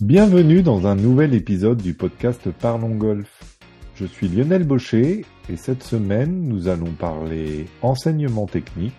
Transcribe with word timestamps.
Bienvenue 0.00 0.64
dans 0.64 0.88
un 0.88 0.96
nouvel 0.96 1.34
épisode 1.34 1.80
du 1.80 1.94
podcast 1.94 2.50
Parlons 2.50 2.96
Golf. 2.96 3.56
Je 3.94 4.04
suis 4.04 4.26
Lionel 4.26 4.64
Baucher 4.64 5.24
et 5.48 5.56
cette 5.56 5.84
semaine 5.84 6.48
nous 6.48 6.66
allons 6.66 6.90
parler 6.90 7.66
enseignement 7.80 8.46
technique, 8.46 8.92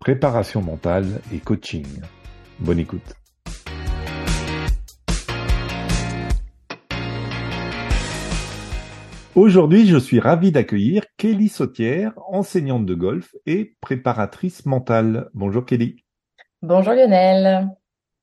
préparation 0.00 0.62
mentale 0.62 1.06
et 1.32 1.38
coaching. 1.38 1.86
Bonne 2.58 2.80
écoute. 2.80 3.14
Aujourd'hui, 9.36 9.86
je 9.86 9.96
suis 9.96 10.18
ravi 10.18 10.50
d'accueillir 10.50 11.04
Kelly 11.18 11.48
Sautière, 11.48 12.14
enseignante 12.26 12.84
de 12.84 12.94
golf 12.94 13.36
et 13.46 13.76
préparatrice 13.80 14.66
mentale. 14.66 15.30
Bonjour 15.34 15.64
Kelly. 15.64 16.02
Bonjour 16.62 16.94
Lionel. 16.94 17.68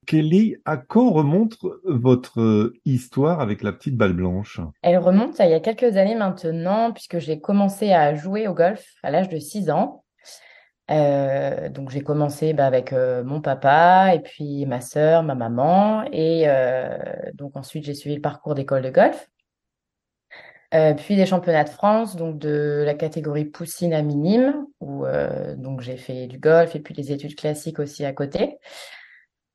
Kelly, 0.05 0.57
à 0.66 0.77
quand 0.77 1.12
remonte 1.12 1.57
votre 1.84 2.73
histoire 2.85 3.41
avec 3.41 3.63
la 3.63 3.71
petite 3.71 3.95
balle 3.95 4.13
blanche? 4.13 4.59
Elle 4.81 4.98
remonte 4.98 5.39
à 5.39 5.45
il 5.45 5.52
y 5.52 5.55
a 5.55 5.59
quelques 5.59 5.98
années 5.98 6.16
maintenant, 6.16 6.91
puisque 6.91 7.20
j'ai 7.20 7.39
commencé 7.39 7.91
à 7.91 8.16
jouer 8.16 8.48
au 8.48 8.53
golf 8.53 8.85
à 9.03 9.12
l'âge 9.12 9.29
de 9.29 9.39
6 9.39 9.70
ans. 9.70 10.03
Euh, 10.91 11.70
donc 11.70 11.89
j'ai 11.91 12.02
commencé 12.02 12.53
bah, 12.53 12.66
avec 12.66 12.91
euh, 12.91 13.23
mon 13.23 13.39
papa 13.39 14.13
et 14.13 14.20
puis 14.20 14.66
ma 14.66 14.81
sœur, 14.81 15.23
ma 15.23 15.34
maman, 15.34 16.04
et 16.12 16.43
euh, 16.48 16.98
donc 17.34 17.55
ensuite 17.55 17.85
j'ai 17.85 17.93
suivi 17.93 18.15
le 18.15 18.21
parcours 18.21 18.54
d'école 18.54 18.81
de 18.81 18.90
golf. 18.90 19.29
Euh, 20.73 20.95
puis 20.95 21.15
des 21.15 21.27
championnats 21.27 21.63
de 21.63 21.70
France, 21.70 22.15
donc 22.15 22.40
de 22.40 22.81
la 22.84 22.95
catégorie 22.95 23.45
poussine 23.45 23.93
à 23.93 24.01
minime, 24.01 24.65
où 24.79 25.05
euh, 25.05 25.55
donc 25.55 25.81
j'ai 25.81 25.98
fait 25.98 26.26
du 26.26 26.40
golf 26.40 26.76
et 26.76 26.79
puis 26.79 26.95
des 26.95 27.12
études 27.12 27.35
classiques 27.35 27.77
aussi 27.77 28.05
à 28.05 28.12
côté. 28.12 28.57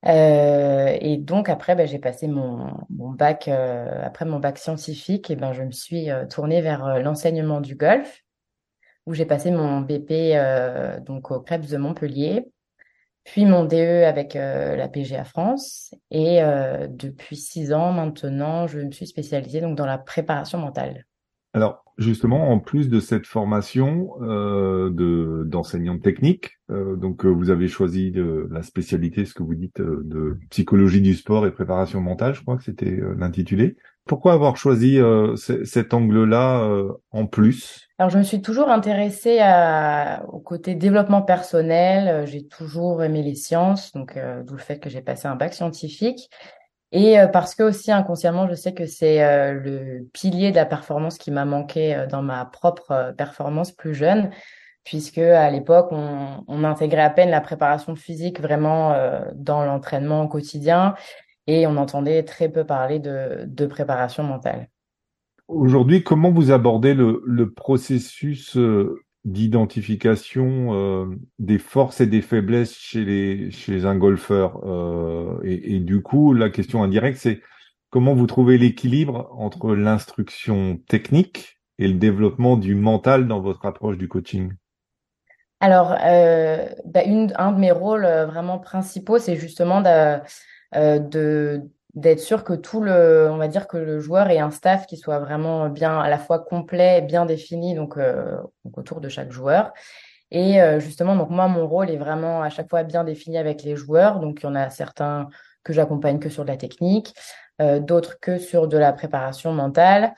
Euh, 0.07 0.97
et 1.01 1.17
donc 1.17 1.49
après, 1.49 1.75
ben, 1.75 1.87
j'ai 1.87 1.99
passé 1.99 2.29
mon, 2.29 2.73
mon 2.89 3.11
bac 3.11 3.49
après 3.49 4.25
mon 4.25 4.39
bac 4.39 4.59
scientifique, 4.59 5.31
et 5.31 5.37
ben 5.37 5.53
je 5.53 5.63
me 5.63 5.73
suis 5.73 6.09
tournée 6.31 6.61
vers 6.61 7.01
l'enseignement 7.01 7.61
du 7.61 7.75
golf, 7.75 8.23
où 9.07 9.15
j'ai 9.15 9.27
passé 9.27 9.51
mon 9.51 9.81
BP 9.81 10.37
donc 11.05 11.31
au 11.31 11.41
Krebs 11.41 11.69
de 11.69 11.79
Montpellier, 11.79 12.47
puis 13.25 13.45
mon 13.45 13.65
DE 13.65 14.05
avec 14.05 14.35
la 14.35 14.89
PGA 14.89 15.25
France, 15.25 15.93
et 16.13 16.41
depuis 16.89 17.37
six 17.37 17.73
ans 17.73 17.93
maintenant, 17.93 18.69
je 18.69 18.79
me 18.79 18.93
suis 18.93 19.07
spécialisée 19.09 19.61
donc 19.61 19.77
dans 19.77 19.87
la 19.87 19.99
préparation 19.99 20.59
mentale. 20.59 21.08
Alors, 21.55 21.83
justement, 21.97 22.51
en 22.51 22.59
plus 22.59 22.89
de 22.89 23.01
cette 23.01 23.27
formation 23.27 24.11
euh, 24.23 24.91
de 24.91 25.45
d'enseignante 25.47 26.03
technique, 26.03 26.59
euh, 26.71 26.95
donc 26.95 27.25
euh, 27.25 27.31
vous 27.31 27.51
avez 27.51 27.69
choisi 27.69 28.13
la 28.51 28.63
spécialité, 28.63 29.25
ce 29.25 29.33
que 29.33 29.43
vous 29.43 29.55
dites, 29.55 29.81
euh, 29.81 30.03
de 30.05 30.39
psychologie 30.51 31.01
du 31.01 31.15
sport 31.15 31.47
et 31.47 31.51
préparation 31.51 32.01
mentale, 32.01 32.35
je 32.35 32.43
crois 32.43 32.57
que 32.59 32.65
c'était 32.65 33.01
l'intitulé. 33.17 33.77
Pourquoi 34.05 34.33
avoir 34.33 34.57
choisi 34.57 34.99
cet 35.65 35.93
angle-là 35.93 36.67
en 37.11 37.27
plus? 37.27 37.89
Alors, 37.99 38.09
je 38.09 38.17
me 38.17 38.23
suis 38.23 38.41
toujours 38.41 38.71
intéressée 38.71 39.39
à, 39.39 40.25
au 40.29 40.39
côté 40.39 40.75
développement 40.75 41.21
personnel. 41.21 42.27
J'ai 42.27 42.47
toujours 42.47 43.03
aimé 43.03 43.23
les 43.23 43.35
sciences, 43.35 43.93
donc 43.93 44.19
d'où 44.47 44.55
le 44.55 44.61
fait 44.61 44.79
que 44.79 44.89
j'ai 44.89 45.03
passé 45.03 45.29
un 45.29 45.37
bac 45.37 45.53
scientifique. 45.53 46.31
Et 46.93 47.19
euh, 47.19 47.27
parce 47.27 47.55
que 47.55 47.63
aussi 47.63 47.93
inconsciemment, 47.93 48.49
je 48.49 48.55
sais 48.55 48.73
que 48.73 48.87
c'est 48.87 49.23
euh, 49.23 49.53
le 49.53 50.09
pilier 50.13 50.51
de 50.51 50.57
la 50.57 50.65
performance 50.65 51.19
qui 51.19 51.31
m'a 51.31 51.45
manqué 51.45 51.95
euh, 51.95 52.07
dans 52.07 52.23
ma 52.23 52.47
propre 52.47 53.13
performance 53.17 53.73
plus 53.73 53.95
jeune, 53.95 54.31
puisque 54.85 55.19
à 55.19 55.51
l'époque, 55.51 55.89
on, 55.91 56.45
on, 56.49 56.65
intégrait 56.65 57.03
à 57.03 57.11
peine 57.11 57.29
la 57.31 57.43
préparation 57.43 57.95
physique 57.95 58.41
vraiment 58.41 58.97
dans 59.35 59.65
l'entraînement 59.67 60.23
au 60.23 60.29
quotidien 60.29 60.95
et 61.47 61.67
on 61.67 61.77
entendait 61.77 62.23
très 62.23 62.49
peu 62.49 62.65
parler 62.65 62.99
de, 62.99 63.45
de 63.47 63.67
préparation 63.67 64.23
mentale. 64.23 64.69
Aujourd'hui, 65.47 66.03
comment 66.03 66.31
vous 66.31 66.53
abordez 66.53 66.95
le, 66.95 67.23
le 67.27 67.53
processus 67.53 68.57
d'identification 69.33 70.75
euh, 70.75 71.07
des 71.39 71.59
forces 71.59 72.01
et 72.01 72.07
des 72.07 72.23
faiblesses 72.23 72.77
chez 72.77 73.05
les 73.05 73.51
chez 73.51 73.85
un 73.85 73.97
golfeur 73.97 74.61
euh, 74.65 75.39
et, 75.45 75.77
et, 75.77 75.81
du 75.81 76.03
coup 76.03 76.33
la 76.33 76.51
question 76.51 76.83
indirecte 76.83 77.19
c'est 77.19 77.41
comment 77.91 78.15
vous 78.15 78.27
trouvez 78.27 78.59
l'équilibre 78.59 79.31
entre 79.33 79.75
l'instruction 79.75 80.79
technique 80.89 81.59
et 81.79 81.89
le 81.89 81.95
développement 81.95 82.57
du 82.57 82.75
mental 82.75 83.29
dans 83.29 83.41
votre 83.41 83.67
approche 83.67 83.99
du 83.99 84.09
coaching? 84.09 84.53
Alors 85.61 85.97
euh, 86.05 86.69
bah 86.87 87.05
une, 87.05 87.33
un 87.37 87.53
de 87.53 87.59
mes 87.59 87.73
rôles 87.73 88.05
euh, 88.05 88.27
vraiment 88.27 88.59
principaux 88.59 89.19
c'est 89.19 89.37
justement 89.37 89.81
de, 89.81 90.19
euh, 90.75 90.99
de 90.99 91.63
d'être 91.95 92.21
sûr 92.21 92.45
que 92.45 92.53
tout 92.53 92.81
le, 92.81 93.29
on 93.31 93.37
va 93.37 93.49
dire 93.49 93.67
que 93.67 93.77
le 93.77 93.99
joueur 93.99 94.29
ait 94.31 94.39
un 94.39 94.51
staff 94.51 94.87
qui 94.87 94.97
soit 94.97 95.19
vraiment 95.19 95.69
bien 95.69 95.99
à 95.99 96.09
la 96.09 96.19
fois 96.19 96.39
complet, 96.39 97.01
bien 97.01 97.27
défini, 97.27 97.75
donc, 97.75 97.97
euh, 97.97 98.37
autour 98.75 99.01
de 99.01 99.09
chaque 99.09 99.33
joueur. 99.33 99.73
Et 100.31 100.61
euh, 100.61 100.79
justement, 100.79 101.17
donc 101.17 101.31
moi, 101.31 101.49
mon 101.49 101.67
rôle 101.67 101.91
est 101.91 101.97
vraiment 101.97 102.43
à 102.43 102.51
chaque 102.51 102.69
fois 102.69 102.83
bien 102.83 103.05
défini 103.05 103.39
avec 103.39 103.63
les 103.63 103.77
joueurs. 103.77 104.21
Donc, 104.21 104.41
il 104.43 104.45
y 104.45 104.47
en 104.47 104.55
a 104.55 104.69
certains 104.69 105.29
que 105.65 105.73
j'accompagne 105.73 106.19
que 106.19 106.29
sur 106.29 106.45
de 106.45 106.51
la 106.51 106.59
technique, 106.59 107.15
euh, 107.63 107.81
d'autres 107.81 108.21
que 108.21 108.39
sur 108.39 108.69
de 108.69 108.77
la 108.77 108.93
préparation 108.93 109.53
mentale, 109.53 110.15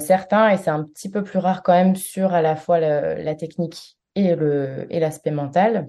certains, 0.00 0.50
et 0.50 0.58
c'est 0.58 0.68
un 0.68 0.84
petit 0.84 1.10
peu 1.10 1.24
plus 1.24 1.38
rare 1.38 1.62
quand 1.62 1.72
même, 1.72 1.96
sur 1.96 2.34
à 2.34 2.42
la 2.42 2.56
fois 2.56 2.78
la 2.78 3.34
technique 3.34 3.96
et 4.14 4.34
le 4.34 4.86
et 4.90 5.00
l'aspect 5.00 5.30
mental. 5.30 5.86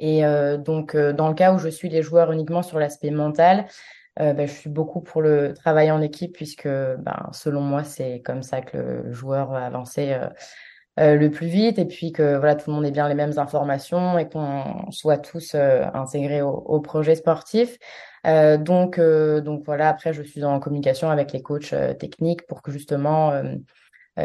Et 0.00 0.22
donc, 0.58 0.96
dans 0.96 1.28
le 1.28 1.34
cas 1.34 1.52
où 1.52 1.58
je 1.58 1.68
suis 1.68 1.88
les 1.88 2.02
joueurs 2.02 2.32
uniquement 2.32 2.64
sur 2.64 2.80
l'aspect 2.80 3.12
mental, 3.12 3.66
euh, 4.20 4.32
ben, 4.32 4.48
je 4.48 4.52
suis 4.52 4.70
beaucoup 4.70 5.00
pour 5.00 5.22
le 5.22 5.54
travail 5.54 5.90
en 5.90 6.00
équipe 6.00 6.32
puisque 6.32 6.66
ben, 6.66 7.28
selon 7.32 7.60
moi, 7.60 7.84
c'est 7.84 8.20
comme 8.24 8.42
ça 8.42 8.60
que 8.62 8.76
le 8.76 9.12
joueur 9.12 9.50
va 9.52 9.64
avancer 9.64 10.12
euh, 10.12 10.28
euh, 10.98 11.14
le 11.14 11.30
plus 11.30 11.46
vite 11.46 11.78
et 11.78 11.84
puis 11.84 12.10
que 12.10 12.36
voilà, 12.36 12.56
tout 12.56 12.70
le 12.70 12.74
monde 12.74 12.84
ait 12.84 12.90
bien 12.90 13.08
les 13.08 13.14
mêmes 13.14 13.38
informations 13.38 14.18
et 14.18 14.28
qu'on 14.28 14.90
soit 14.90 15.18
tous 15.18 15.54
intégrés 15.54 16.42
au, 16.42 16.80
projet 16.80 17.14
sportif. 17.14 17.78
donc, 18.24 18.98
donc 18.98 19.62
voilà, 19.64 19.88
après, 19.90 20.12
je 20.12 20.22
suis 20.22 20.42
en 20.44 20.58
communication 20.58 21.10
avec 21.10 21.32
les 21.32 21.40
coachs 21.40 21.74
techniques 21.98 22.46
pour 22.48 22.62
que 22.62 22.72
justement, 22.72 23.40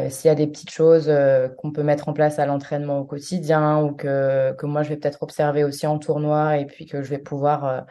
s'il 0.10 0.28
y 0.28 0.32
a 0.32 0.36
des 0.36 0.48
petites 0.48 0.72
choses 0.72 1.14
qu'on 1.60 1.72
peut 1.72 1.84
mettre 1.84 2.10
en 2.10 2.14
place 2.14 2.40
à 2.40 2.48
l'entraînement 2.48 2.98
au 2.98 3.06
quotidien 3.06 3.84
ou 3.84 3.94
que, 3.94 4.54
que 4.54 4.66
moi, 4.66 4.82
je 4.82 4.90
vais 4.90 4.98
peut-être 4.98 5.22
observer 5.22 5.64
aussi 5.64 5.86
en 5.86 6.00
tournoi 6.00 6.58
et 6.58 6.66
puis 6.66 6.88
que 6.88 7.04
je 7.04 7.10
vais 7.12 7.20
pouvoir 7.20 7.86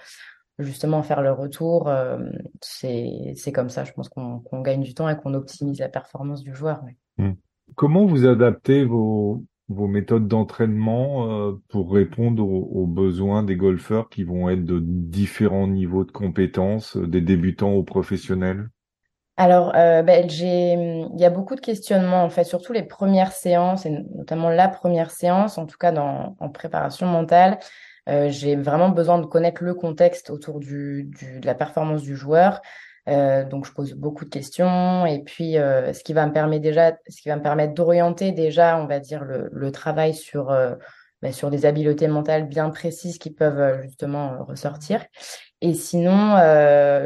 justement 0.62 1.02
faire 1.02 1.22
le 1.22 1.32
retour. 1.32 1.88
Euh, 1.88 2.18
c'est 2.60 3.52
comme 3.52 3.68
ça, 3.68 3.84
je 3.84 3.92
pense 3.92 4.08
qu'on 4.08 4.62
gagne 4.62 4.82
du 4.82 4.94
temps 4.94 5.08
et 5.08 5.16
qu'on 5.16 5.34
optimise 5.34 5.80
la 5.80 5.88
performance 5.88 6.42
du 6.42 6.54
joueur. 6.54 6.82
Mmh. 7.18 7.32
Comment 7.74 8.06
vous 8.06 8.26
adaptez 8.26 8.84
vos, 8.84 9.44
vos 9.68 9.86
méthodes 9.86 10.28
d'entraînement 10.28 11.30
euh, 11.30 11.52
pour 11.68 11.92
répondre 11.92 12.46
aux, 12.46 12.86
besoins 12.86 13.42
des 13.42 13.56
golfeurs 13.56 14.08
qui 14.08 14.24
vont 14.24 14.48
être 14.48 14.64
de 14.64 14.80
différents 14.80 15.66
niveaux 15.66 16.04
de 16.04 16.12
compétences, 16.12 16.96
des 16.96 17.20
débutants 17.20 17.72
aux 17.72 17.82
professionnels? 17.82 18.68
Alors, 19.38 19.72
euh, 19.74 20.02
ben, 20.02 20.26
il 20.30 21.20
y 21.20 21.24
a 21.24 21.30
beaucoup 21.30 21.54
de 21.54 21.60
questionnements 21.60 22.22
en 22.22 22.28
fait, 22.28 22.44
surtout 22.44 22.72
les 22.72 22.82
premières 22.82 23.32
séances 23.32 23.86
et 23.86 23.90
notamment 24.14 24.50
la 24.50 24.68
première 24.68 25.10
séance, 25.10 25.56
en 25.56 25.66
tout 25.66 25.78
cas 25.78 25.90
dans, 25.90 26.36
en 26.38 26.50
préparation 26.50 27.06
mentale. 27.06 27.58
Euh, 28.08 28.30
j'ai 28.30 28.56
vraiment 28.56 28.88
besoin 28.88 29.18
de 29.18 29.26
connaître 29.26 29.62
le 29.62 29.74
contexte 29.74 30.30
autour 30.30 30.58
du, 30.58 31.04
du 31.04 31.40
de 31.40 31.46
la 31.46 31.54
performance 31.54 32.02
du 32.02 32.16
joueur. 32.16 32.60
Euh, 33.08 33.44
donc 33.44 33.66
je 33.66 33.72
pose 33.72 33.94
beaucoup 33.94 34.24
de 34.24 34.30
questions 34.30 35.06
et 35.06 35.24
puis 35.24 35.58
euh, 35.58 35.92
ce 35.92 36.04
qui 36.04 36.12
va 36.12 36.24
me 36.26 36.32
permettre 36.32 36.62
déjà, 36.62 36.92
ce 37.08 37.20
qui 37.20 37.28
va 37.28 37.36
me 37.36 37.42
permettre 37.42 37.74
d'orienter 37.74 38.30
déjà, 38.30 38.78
on 38.78 38.86
va 38.86 39.00
dire 39.00 39.24
le, 39.24 39.48
le 39.52 39.72
travail 39.72 40.14
sur 40.14 40.54
bah, 41.20 41.32
sur 41.32 41.50
des 41.50 41.66
habiletés 41.66 42.08
mentales 42.08 42.48
bien 42.48 42.70
précises 42.70 43.18
qui 43.18 43.30
peuvent 43.30 43.82
justement 43.82 44.44
ressortir. 44.44 45.04
Et 45.60 45.74
sinon, 45.74 46.36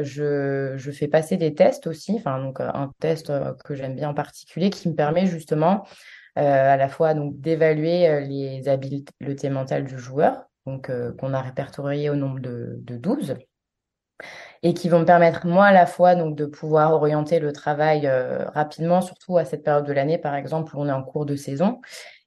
je 0.03 0.75
je 0.77 0.91
fais 0.91 1.09
passer 1.09 1.37
des 1.37 1.55
tests 1.55 1.87
aussi, 1.87 2.15
enfin 2.17 2.41
donc 2.43 2.61
un 2.61 2.93
test 3.01 3.33
que 3.65 3.75
j'aime 3.75 3.95
bien 3.95 4.11
en 4.11 4.15
particulier 4.15 4.71
qui 4.71 4.89
me 4.89 4.95
permet 4.95 5.27
justement 5.27 5.87
à 6.35 6.77
la 6.77 6.89
fois 6.89 7.15
donc 7.15 7.39
d'évaluer 7.41 8.21
les 8.27 8.69
habiletés 8.69 9.51
mentales 9.51 9.85
du 9.85 9.99
joueur 9.99 10.47
donc 10.67 10.91
euh, 10.91 11.13
qu'on 11.13 11.33
a 11.33 11.41
répertorié 11.41 12.11
au 12.11 12.17
nombre 12.17 12.41
de, 12.41 12.79
de 12.83 12.97
12 12.97 13.37
et 14.63 14.75
qui 14.75 14.89
vont 14.89 15.01
me 15.01 15.05
permettre 15.05 15.47
moi 15.47 15.67
à 15.67 15.73
la 15.73 15.87
fois 15.87 16.15
donc 16.15 16.35
de 16.37 16.47
pouvoir 16.47 16.93
orienter 16.93 17.39
le 17.39 17.53
travail 17.53 18.07
euh, 18.07 18.47
rapidement, 18.51 19.01
surtout 19.01 19.39
à 19.39 19.45
cette 19.45 19.63
période 19.63 19.87
de 19.87 19.93
l'année 19.93 20.19
par 20.19 20.35
exemple 20.35 20.77
où 20.77 20.81
on 20.81 20.89
est 20.89 20.93
en 20.93 21.03
cours 21.03 21.27
de 21.27 21.37
saison 21.37 21.81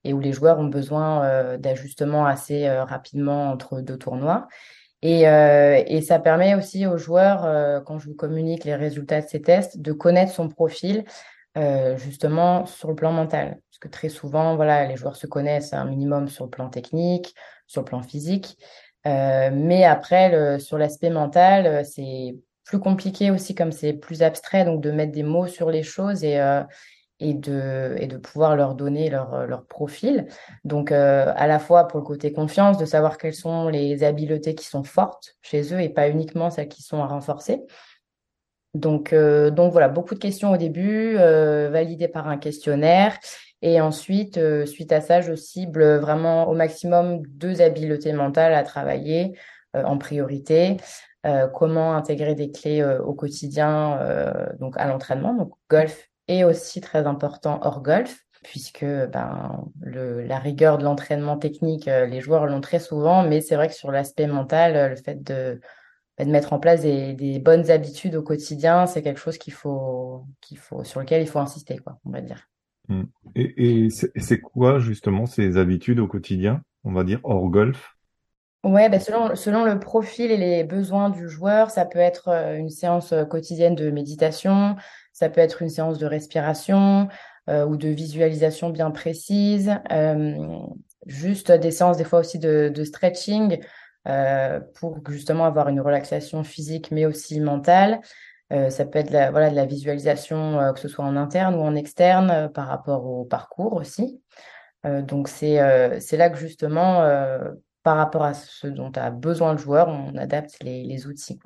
et 0.04 0.14
où 0.14 0.20
les 0.20 0.32
joueurs 0.32 0.60
ont 0.60 0.68
besoin 0.68 1.26
euh, 1.26 1.58
d'ajustements 1.58 2.26
assez 2.26 2.70
rapidement 2.70 3.52
entre 3.52 3.82
deux 3.82 3.98
tournois. 3.98 4.48
Et, 5.02 5.22
et, 5.22 6.02
ça 6.02 6.20
permet 6.20 6.56
aussi 6.56 6.86
aux 6.86 6.98
joueurs, 6.98 7.84
quand 7.86 8.00
je 8.00 8.10
vous 8.10 8.16
communique 8.16 8.66
les 8.66 8.76
résultats 8.76 9.22
de 9.22 9.28
ces 9.28 9.42
tests, 9.42 9.80
de 9.80 9.94
connaître 9.94 10.34
son 10.34 10.50
profil 10.50 11.06
justement 11.96 12.66
sur 12.66 12.90
le 12.90 12.96
plan 12.96 13.14
mental. 13.14 13.60
Parce 13.70 13.80
que 13.80 13.88
très 13.88 14.10
souvent, 14.10 14.58
voilà, 14.58 14.86
les 14.88 14.98
joueurs 14.98 15.16
se 15.16 15.26
connaissent 15.26 15.72
un 15.72 15.86
minimum 15.86 16.28
sur 16.28 16.44
le 16.44 16.50
plan 16.50 16.68
technique, 16.68 17.34
sur 17.70 17.82
le 17.82 17.86
plan 17.86 18.02
physique. 18.02 18.58
Euh, 19.06 19.50
mais 19.54 19.86
après, 19.86 20.60
sur 20.60 20.78
l'aspect 20.78 21.10
mental, 21.10 21.66
euh, 21.66 21.84
c'est 21.86 22.36
plus 22.66 22.80
compliqué 22.80 23.32
aussi 23.32 23.56
comme 23.56 23.72
c'est 23.72 23.94
plus 23.94 24.22
abstrait, 24.22 24.66
donc 24.66 24.82
de 24.82 24.92
mettre 24.92 25.14
des 25.14 25.24
mots 25.24 25.48
sur 25.48 25.72
les 25.72 25.84
choses 25.84 26.24
et, 26.24 26.40
euh, 26.40 26.64
et, 27.20 27.34
de, 27.34 27.96
et 27.98 28.08
de 28.08 28.18
pouvoir 28.18 28.56
leur 28.56 28.76
donner 28.76 29.10
leur, 29.10 29.48
leur 29.48 29.66
profil. 29.66 30.28
Donc 30.66 30.92
à 30.92 31.48
la 31.48 31.60
fois 31.60 31.88
pour 31.88 32.00
le 32.00 32.06
côté 32.06 32.32
confiance, 32.32 32.78
de 32.78 32.86
savoir 32.86 33.18
quelles 33.18 33.34
sont 33.34 33.70
les 33.70 34.04
habiletés 34.04 34.54
qui 34.54 34.66
sont 34.66 34.84
fortes 34.84 35.36
chez 35.42 35.74
eux 35.74 35.82
et 35.82 35.90
pas 35.90 36.10
uniquement 36.10 36.52
celles 36.52 36.68
qui 36.68 36.84
sont 36.84 37.02
à 37.02 37.08
renforcer. 37.08 37.64
Donc, 38.74 39.14
euh, 39.14 39.50
donc 39.50 39.72
voilà, 39.72 39.90
beaucoup 39.90 40.14
de 40.14 40.20
questions 40.20 40.52
au 40.52 40.58
début, 40.58 41.16
validées 41.16 42.08
par 42.08 42.28
un 42.28 42.38
questionnaire. 42.38 43.18
Et 43.62 43.82
ensuite, 43.82 44.40
suite 44.66 44.92
à 44.92 45.02
ça, 45.02 45.22
je 45.22 45.36
cible 45.36 45.98
vraiment 45.98 46.48
au 46.48 46.54
maximum 46.54 47.22
deux 47.28 47.62
habiletés 47.62 48.14
mentales 48.14 48.54
à 48.54 48.64
travailler 48.64 49.38
en 49.74 49.98
priorité. 49.98 50.78
Euh, 51.26 51.48
comment 51.48 51.96
intégrer 51.96 52.34
des 52.34 52.50
clés 52.50 52.82
euh, 52.82 53.02
au 53.02 53.14
quotidien, 53.14 54.00
euh, 54.00 54.32
donc 54.60 54.78
à 54.78 54.88
l'entraînement, 54.88 55.34
donc 55.34 55.52
golf 55.70 56.10
est 56.30 56.46
aussi 56.46 56.80
très 56.80 57.06
important 57.08 57.60
hors 57.64 57.82
golf 57.82 58.24
puisque 58.42 58.86
ben, 58.86 59.66
la 59.82 60.40
rigueur 60.40 60.78
de 60.78 60.86
l'entraînement 60.86 61.38
technique, 61.38 61.88
les 61.88 62.22
joueurs 62.22 62.46
l'ont 62.46 62.62
très 62.62 62.80
souvent, 62.80 63.22
mais 63.22 63.42
c'est 63.42 63.56
vrai 63.56 63.68
que 63.68 63.74
sur 63.74 63.92
l'aspect 63.92 64.28
mental, 64.28 64.92
le 64.92 64.96
fait 64.96 65.22
de, 65.22 65.60
de 66.26 66.32
mettre 66.32 66.54
en 66.54 66.60
place 66.60 66.82
des, 66.82 67.14
des, 67.14 67.40
bonnes 67.40 67.72
habitudes 67.72 68.16
au 68.16 68.22
quotidien, 68.22 68.86
c'est 68.88 69.02
quelque 69.02 69.20
chose 69.20 69.38
qu'il 69.38 69.54
faut, 69.54 70.26
qu'il 70.42 70.58
faut, 70.58 70.84
sur 70.84 71.00
lequel 71.00 71.22
il 71.22 71.28
faut 71.28 71.40
insister, 71.40 71.78
quoi, 71.78 72.00
on 72.06 72.12
va 72.12 72.22
dire. 72.22 72.48
Mmh. 72.90 73.04
Et, 73.36 73.86
et 73.86 73.90
c'est 73.90 74.40
quoi 74.40 74.80
justement 74.80 75.26
ces 75.26 75.58
habitudes 75.58 76.00
au 76.00 76.08
quotidien, 76.08 76.62
on 76.84 76.92
va 76.92 77.04
dire 77.04 77.20
hors 77.24 77.50
golf? 77.50 77.96
Ouais, 78.66 78.90
bah 78.90 79.00
selon, 79.00 79.36
selon 79.36 79.64
le 79.64 79.80
profil 79.80 80.32
et 80.32 80.38
les 80.38 80.66
besoins 80.66 81.10
du 81.10 81.30
joueur, 81.30 81.72
ça 81.72 81.86
peut 81.86 82.00
être 82.00 82.28
euh, 82.28 82.58
une 82.58 82.70
séance 82.70 83.14
euh, 83.14 83.24
quotidienne 83.24 83.74
de 83.74 83.90
méditation, 83.90 84.76
ça 85.14 85.30
peut 85.30 85.40
être 85.40 85.62
une 85.62 85.70
séance 85.70 85.98
de 85.98 86.06
respiration 86.06 87.08
euh, 87.50 87.66
ou 87.66 87.78
de 87.78 87.88
visualisation 87.88 88.70
bien 88.70 88.92
précise, 88.92 89.72
juste 91.06 91.54
des 91.54 91.72
séances 91.72 91.98
des 91.98 92.04
fois 92.04 92.20
aussi 92.20 92.38
de, 92.38 92.70
de 92.74 92.84
stretching 92.84 93.60
pour 94.76 95.00
justement 95.10 95.46
avoir 95.46 95.70
une 95.70 95.82
relaxation 95.82 96.44
physique 96.44 96.92
mais 96.92 97.06
aussi 97.06 97.40
mentale. 97.40 98.00
ça 98.50 98.86
peut 98.86 99.00
être 99.00 99.12
voilà, 99.32 99.50
de 99.50 99.56
la 99.56 99.66
visualisation, 99.66 100.74
que 100.74 100.80
ce 100.80 100.88
soit 100.88 101.06
en 101.06 101.16
interne 101.16 101.56
ou 101.56 101.60
en 101.60 101.76
externe, 101.76 102.50
par 102.54 102.68
rapport 102.68 103.06
au 103.06 103.26
parcours 103.26 103.74
aussi. 103.74 104.22
donc 104.84 105.28
c'est 105.28 105.58
là 105.58 106.30
que 106.30 106.38
justement 106.38 107.04
par 107.84 107.98
rapport 107.98 108.24
à 108.24 108.34
ce 108.34 108.68
dont 108.68 108.92
a 108.96 109.10
besoin 109.10 109.54
le 109.54 109.58
joueur, 109.58 109.88
on 109.88 110.16
adapte 110.18 110.58
les, 110.62 111.08
outils. 111.08 111.40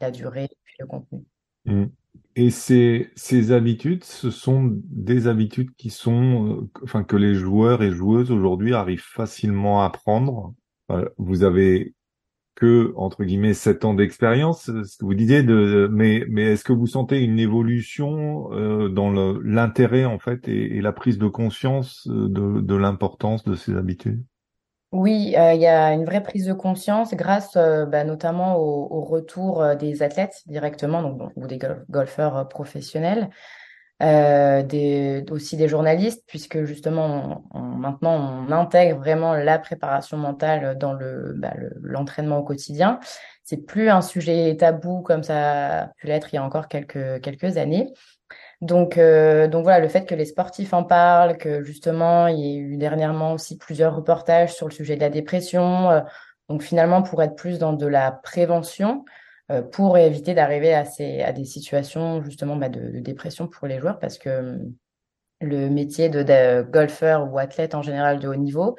La 0.00 0.10
durée 0.10 0.44
et 0.44 0.56
puis 0.64 0.76
le 0.78 0.86
contenu. 0.86 1.24
Mmh. 1.66 1.84
Et 2.36 2.50
ces, 2.50 3.10
ces 3.16 3.52
habitudes, 3.52 4.04
ce 4.04 4.30
sont 4.30 4.70
des 4.84 5.26
habitudes 5.26 5.74
qui 5.76 5.90
sont, 5.90 6.46
euh, 6.46 6.70
enfin, 6.82 7.04
que 7.04 7.16
les 7.16 7.34
joueurs 7.34 7.82
et 7.82 7.90
joueuses 7.90 8.30
aujourd'hui 8.30 8.72
arrivent 8.72 9.04
facilement 9.04 9.82
à 9.82 9.90
prendre. 9.90 10.54
Vous 11.18 11.44
avez 11.44 11.94
que, 12.60 12.92
entre 12.96 13.24
guillemets, 13.24 13.54
sept 13.54 13.84
ans 13.86 13.94
d'expérience, 13.94 14.66
ce 14.66 14.98
que 14.98 15.04
vous 15.04 15.14
disiez, 15.14 15.42
de, 15.42 15.88
mais, 15.90 16.24
mais 16.28 16.52
est-ce 16.52 16.62
que 16.62 16.74
vous 16.74 16.86
sentez 16.86 17.20
une 17.20 17.38
évolution 17.38 18.52
euh, 18.52 18.88
dans 18.90 19.10
l'intérêt, 19.10 20.04
en 20.04 20.18
fait, 20.18 20.46
et, 20.46 20.80
la 20.82 20.92
prise 20.92 21.18
de 21.18 21.26
conscience 21.26 22.06
euh, 22.10 22.28
de, 22.28 22.74
l'importance 22.74 23.44
de 23.44 23.54
ces 23.54 23.74
habitudes? 23.74 24.22
Oui, 24.92 25.34
euh, 25.38 25.54
il 25.54 25.60
y 25.60 25.68
a 25.68 25.92
une 25.92 26.04
vraie 26.04 26.22
prise 26.22 26.46
de 26.46 26.52
conscience 26.52 27.14
grâce 27.14 27.56
euh, 27.56 27.86
bah, 27.86 28.02
notamment 28.02 28.58
au, 28.58 29.04
retour 29.04 29.62
euh, 29.62 29.76
des 29.76 30.02
athlètes 30.02 30.42
directement, 30.46 31.16
ou 31.36 31.46
des 31.46 31.60
golfeurs 31.88 32.48
professionnels, 32.48 33.30
des, 34.00 35.24
aussi 35.30 35.56
des 35.56 35.68
journalistes, 35.68 36.22
puisque 36.26 36.64
justement 36.64 37.44
maintenant 37.54 38.46
on 38.48 38.52
intègre 38.52 38.98
vraiment 38.98 39.34
la 39.34 39.58
préparation 39.58 40.16
mentale 40.16 40.78
dans 40.78 40.94
le, 40.94 41.34
bah, 41.36 41.52
l'entraînement 41.82 42.38
au 42.38 42.42
quotidien. 42.42 42.98
C'est 43.44 43.58
plus 43.58 43.90
un 43.90 44.00
sujet 44.00 44.56
tabou 44.56 45.02
comme 45.02 45.22
ça 45.22 45.82
a 45.82 45.86
pu 45.98 46.06
l'être 46.06 46.32
il 46.32 46.36
y 46.36 46.38
a 46.38 46.44
encore 46.44 46.68
quelques 46.68 47.20
quelques 47.20 47.56
années. 47.56 47.92
Donc, 48.60 48.98
euh, 48.98 49.48
donc 49.48 49.62
voilà, 49.62 49.80
le 49.80 49.88
fait 49.88 50.04
que 50.04 50.14
les 50.14 50.26
sportifs 50.26 50.74
en 50.74 50.84
parlent, 50.84 51.38
que 51.38 51.62
justement, 51.62 52.26
il 52.26 52.38
y 52.38 52.56
a 52.56 52.58
eu 52.58 52.76
dernièrement 52.76 53.32
aussi 53.32 53.56
plusieurs 53.56 53.96
reportages 53.96 54.54
sur 54.54 54.68
le 54.68 54.72
sujet 54.72 54.96
de 54.96 55.00
la 55.00 55.08
dépression. 55.08 55.90
Euh, 55.90 56.00
donc 56.48 56.62
finalement, 56.62 57.02
pour 57.02 57.22
être 57.22 57.36
plus 57.36 57.58
dans 57.58 57.72
de 57.72 57.86
la 57.86 58.12
prévention, 58.12 59.04
euh, 59.06 59.10
pour 59.72 59.98
éviter 59.98 60.34
d'arriver 60.34 60.74
à, 60.74 61.32
des 61.32 61.44
situations 61.44 62.22
justement 62.22 62.56
bah, 62.56 62.68
de, 62.68 63.00
dépression 63.00 63.48
pour 63.48 63.66
les 63.66 63.78
joueurs, 63.80 63.98
parce 63.98 64.18
que 64.18 64.54
hum, 64.56 64.74
le 65.40 65.68
métier 65.70 66.08
de, 66.08 66.62
golfeur 66.62 67.32
ou 67.32 67.38
athlète 67.38 67.74
en 67.74 67.82
général 67.82 68.18
de 68.18 68.28
haut 68.28 68.36
niveau 68.36 68.76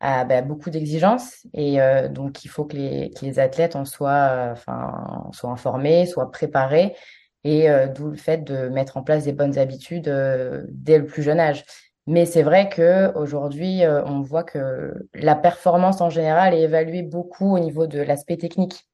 a 0.00 0.24
bah, 0.24 0.42
beaucoup 0.42 0.70
d'exigences 0.70 1.46
et 1.54 1.80
euh, 1.80 2.08
donc 2.08 2.44
il 2.44 2.48
faut 2.48 2.64
que 2.64 2.76
les, 2.76 3.38
athlètes 3.38 3.76
en 3.76 3.84
soient, 3.84 4.54
informés, 5.42 6.06
soient 6.06 6.30
préparés 6.30 6.94
et 7.44 7.70
euh, 7.70 7.86
d'où 7.86 8.08
le 8.10 8.16
fait 8.16 8.38
de 8.38 8.68
mettre 8.68 8.96
en 8.96 9.02
place 9.02 9.24
des 9.24 9.32
bonnes 9.32 9.58
habitudes 9.58 10.08
euh, 10.08 10.64
dès 10.70 10.98
le 10.98 11.06
plus 11.06 11.22
jeune 11.22 11.38
âge. 11.38 11.64
Mais 12.06 12.26
c'est 12.26 12.42
vrai 12.42 12.68
que 12.68 13.16
aujourd'hui, 13.16 13.84
euh, 13.84 14.04
on 14.04 14.20
voit 14.20 14.44
que 14.44 15.08
la 15.14 15.34
performance 15.34 16.00
en 16.00 16.10
général 16.10 16.54
est 16.54 16.62
évaluée 16.62 17.02
beaucoup 17.02 17.54
au 17.54 17.58
niveau 17.58 17.86
de 17.86 18.00
l'aspect 18.00 18.36
technique. 18.36 18.86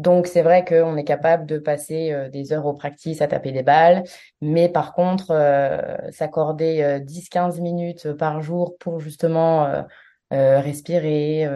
Donc 0.00 0.26
c'est 0.26 0.42
vrai 0.42 0.64
qu'on 0.64 0.96
est 0.96 1.04
capable 1.04 1.46
de 1.46 1.58
passer 1.58 2.28
des 2.32 2.52
heures 2.52 2.66
au 2.66 2.72
practice 2.72 3.20
à 3.20 3.26
taper 3.26 3.52
des 3.52 3.62
balles, 3.62 4.04
mais 4.40 4.68
par 4.68 4.94
contre, 4.94 5.26
s'accorder 6.10 7.00
10-15 7.06 7.60
minutes 7.60 8.12
par 8.14 8.40
jour 8.40 8.76
pour 8.78 9.00
justement 9.00 9.84
respirer, 10.30 11.46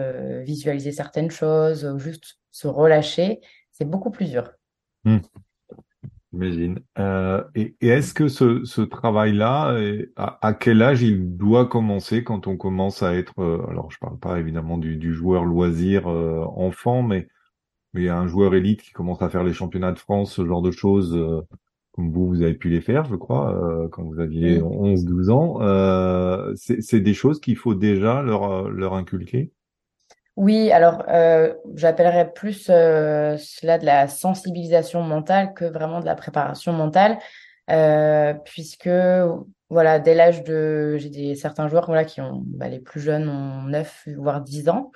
visualiser 0.43 0.91
certaines 0.91 1.31
choses, 1.31 1.97
juste 1.97 2.37
se 2.51 2.67
relâcher, 2.67 3.41
c'est 3.71 3.89
beaucoup 3.89 4.11
plus 4.11 4.29
dur. 4.29 4.51
Mmh. 5.05 5.17
J'imagine. 6.35 6.79
Euh, 6.99 7.43
et, 7.55 7.75
est-ce 7.81 8.13
que 8.13 8.27
ce, 8.27 8.65
ce 8.65 8.81
travail-là, 8.81 9.77
à, 10.17 10.45
à, 10.45 10.53
quel 10.53 10.81
âge 10.81 11.01
il 11.01 11.37
doit 11.37 11.67
commencer 11.67 12.23
quand 12.23 12.47
on 12.47 12.57
commence 12.57 13.03
à 13.03 13.15
être, 13.15 13.39
euh, 13.39 13.65
alors 13.69 13.89
je 13.91 13.97
parle 13.99 14.19
pas 14.19 14.37
évidemment 14.39 14.77
du, 14.77 14.97
du 14.97 15.13
joueur 15.13 15.45
loisir 15.45 16.09
euh, 16.09 16.43
enfant, 16.55 17.03
mais 17.03 17.27
mais 17.95 18.01
il 18.01 18.05
y 18.05 18.09
a 18.09 18.17
un 18.17 18.27
joueur 18.27 18.53
élite 18.53 18.83
qui 18.83 18.91
commence 18.91 19.21
à 19.23 19.29
faire 19.29 19.43
les 19.43 19.53
championnats 19.53 19.91
de 19.91 19.99
France, 19.99 20.33
ce 20.33 20.45
genre 20.45 20.61
de 20.61 20.71
choses, 20.71 21.15
euh, 21.15 21.41
comme 21.93 22.11
vous, 22.11 22.27
vous 22.27 22.41
avez 22.43 22.53
pu 22.53 22.69
les 22.69 22.81
faire, 22.81 23.05
je 23.05 23.15
crois, 23.15 23.55
euh, 23.55 23.87
quand 23.87 24.03
vous 24.03 24.19
aviez 24.19 24.61
11-12 24.61 25.31
ans. 25.31 26.55
c'est 26.55 26.99
des 26.99 27.13
choses 27.13 27.39
qu'il 27.39 27.55
faut 27.55 27.73
déjà 27.73 28.21
leur, 28.21 28.69
leur 28.69 28.93
inculquer? 28.93 29.51
Oui, 30.35 30.69
alors 30.71 31.03
euh, 31.07 31.53
j'appellerais 31.75 32.33
plus 32.33 32.67
euh, 32.69 33.37
cela 33.37 33.77
de 33.77 33.85
la 33.85 34.07
sensibilisation 34.09 35.01
mentale 35.01 35.53
que 35.53 35.63
vraiment 35.63 36.01
de 36.01 36.05
la 36.05 36.15
préparation 36.15 36.73
mentale, 36.73 37.19
euh, 37.69 38.33
puisque 38.43 38.89
voilà, 39.69 39.99
dès 39.99 40.13
l'âge 40.13 40.43
de, 40.43 40.97
j'ai 40.97 41.35
certains 41.35 41.69
joueurs 41.69 41.85
voilà 41.85 42.03
qui 42.03 42.19
ont, 42.19 42.43
bah, 42.45 42.67
les 42.67 42.79
plus 42.79 42.99
jeunes 42.99 43.29
ont 43.29 43.63
9 43.63 44.09
voire 44.17 44.41
10 44.41 44.67
ans, 44.67 44.91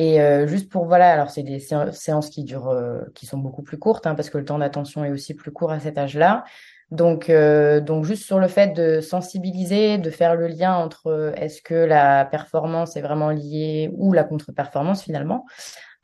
et 0.00 0.22
euh, 0.22 0.46
juste 0.46 0.70
pour 0.70 0.84
voilà, 0.84 1.12
alors 1.12 1.28
c'est 1.28 1.42
des 1.42 1.58
séances 1.58 2.30
qui 2.30 2.44
durent, 2.44 2.68
euh, 2.68 3.00
qui 3.16 3.26
sont 3.26 3.36
beaucoup 3.36 3.64
plus 3.64 3.78
courtes, 3.78 4.06
hein, 4.06 4.14
parce 4.14 4.30
que 4.30 4.38
le 4.38 4.44
temps 4.44 4.58
d'attention 4.58 5.04
est 5.04 5.10
aussi 5.10 5.34
plus 5.34 5.50
court 5.50 5.72
à 5.72 5.80
cet 5.80 5.98
âge-là. 5.98 6.44
Donc, 6.92 7.28
euh, 7.28 7.80
donc 7.80 8.04
juste 8.04 8.22
sur 8.24 8.38
le 8.38 8.46
fait 8.46 8.68
de 8.68 9.00
sensibiliser, 9.00 9.98
de 9.98 10.08
faire 10.10 10.36
le 10.36 10.46
lien 10.46 10.76
entre 10.76 11.08
euh, 11.08 11.32
est-ce 11.34 11.60
que 11.62 11.74
la 11.74 12.24
performance 12.24 12.96
est 12.96 13.00
vraiment 13.00 13.30
liée 13.30 13.90
ou 13.94 14.12
la 14.12 14.22
contre-performance 14.22 15.02
finalement 15.02 15.44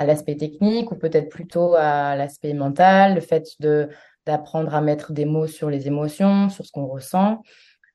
à 0.01 0.07
l'aspect 0.07 0.37
technique 0.37 0.91
ou 0.91 0.97
peut-être 0.97 1.29
plutôt 1.29 1.77
à 1.77 2.17
l'aspect 2.17 2.53
mental, 2.53 3.15
le 3.15 3.21
fait 3.21 3.47
de 3.61 3.89
d'apprendre 4.27 4.75
à 4.75 4.81
mettre 4.81 5.13
des 5.13 5.25
mots 5.25 5.47
sur 5.47 5.71
les 5.71 5.87
émotions, 5.87 6.49
sur 6.49 6.67
ce 6.67 6.73
qu'on 6.73 6.87
ressent. 6.87 7.43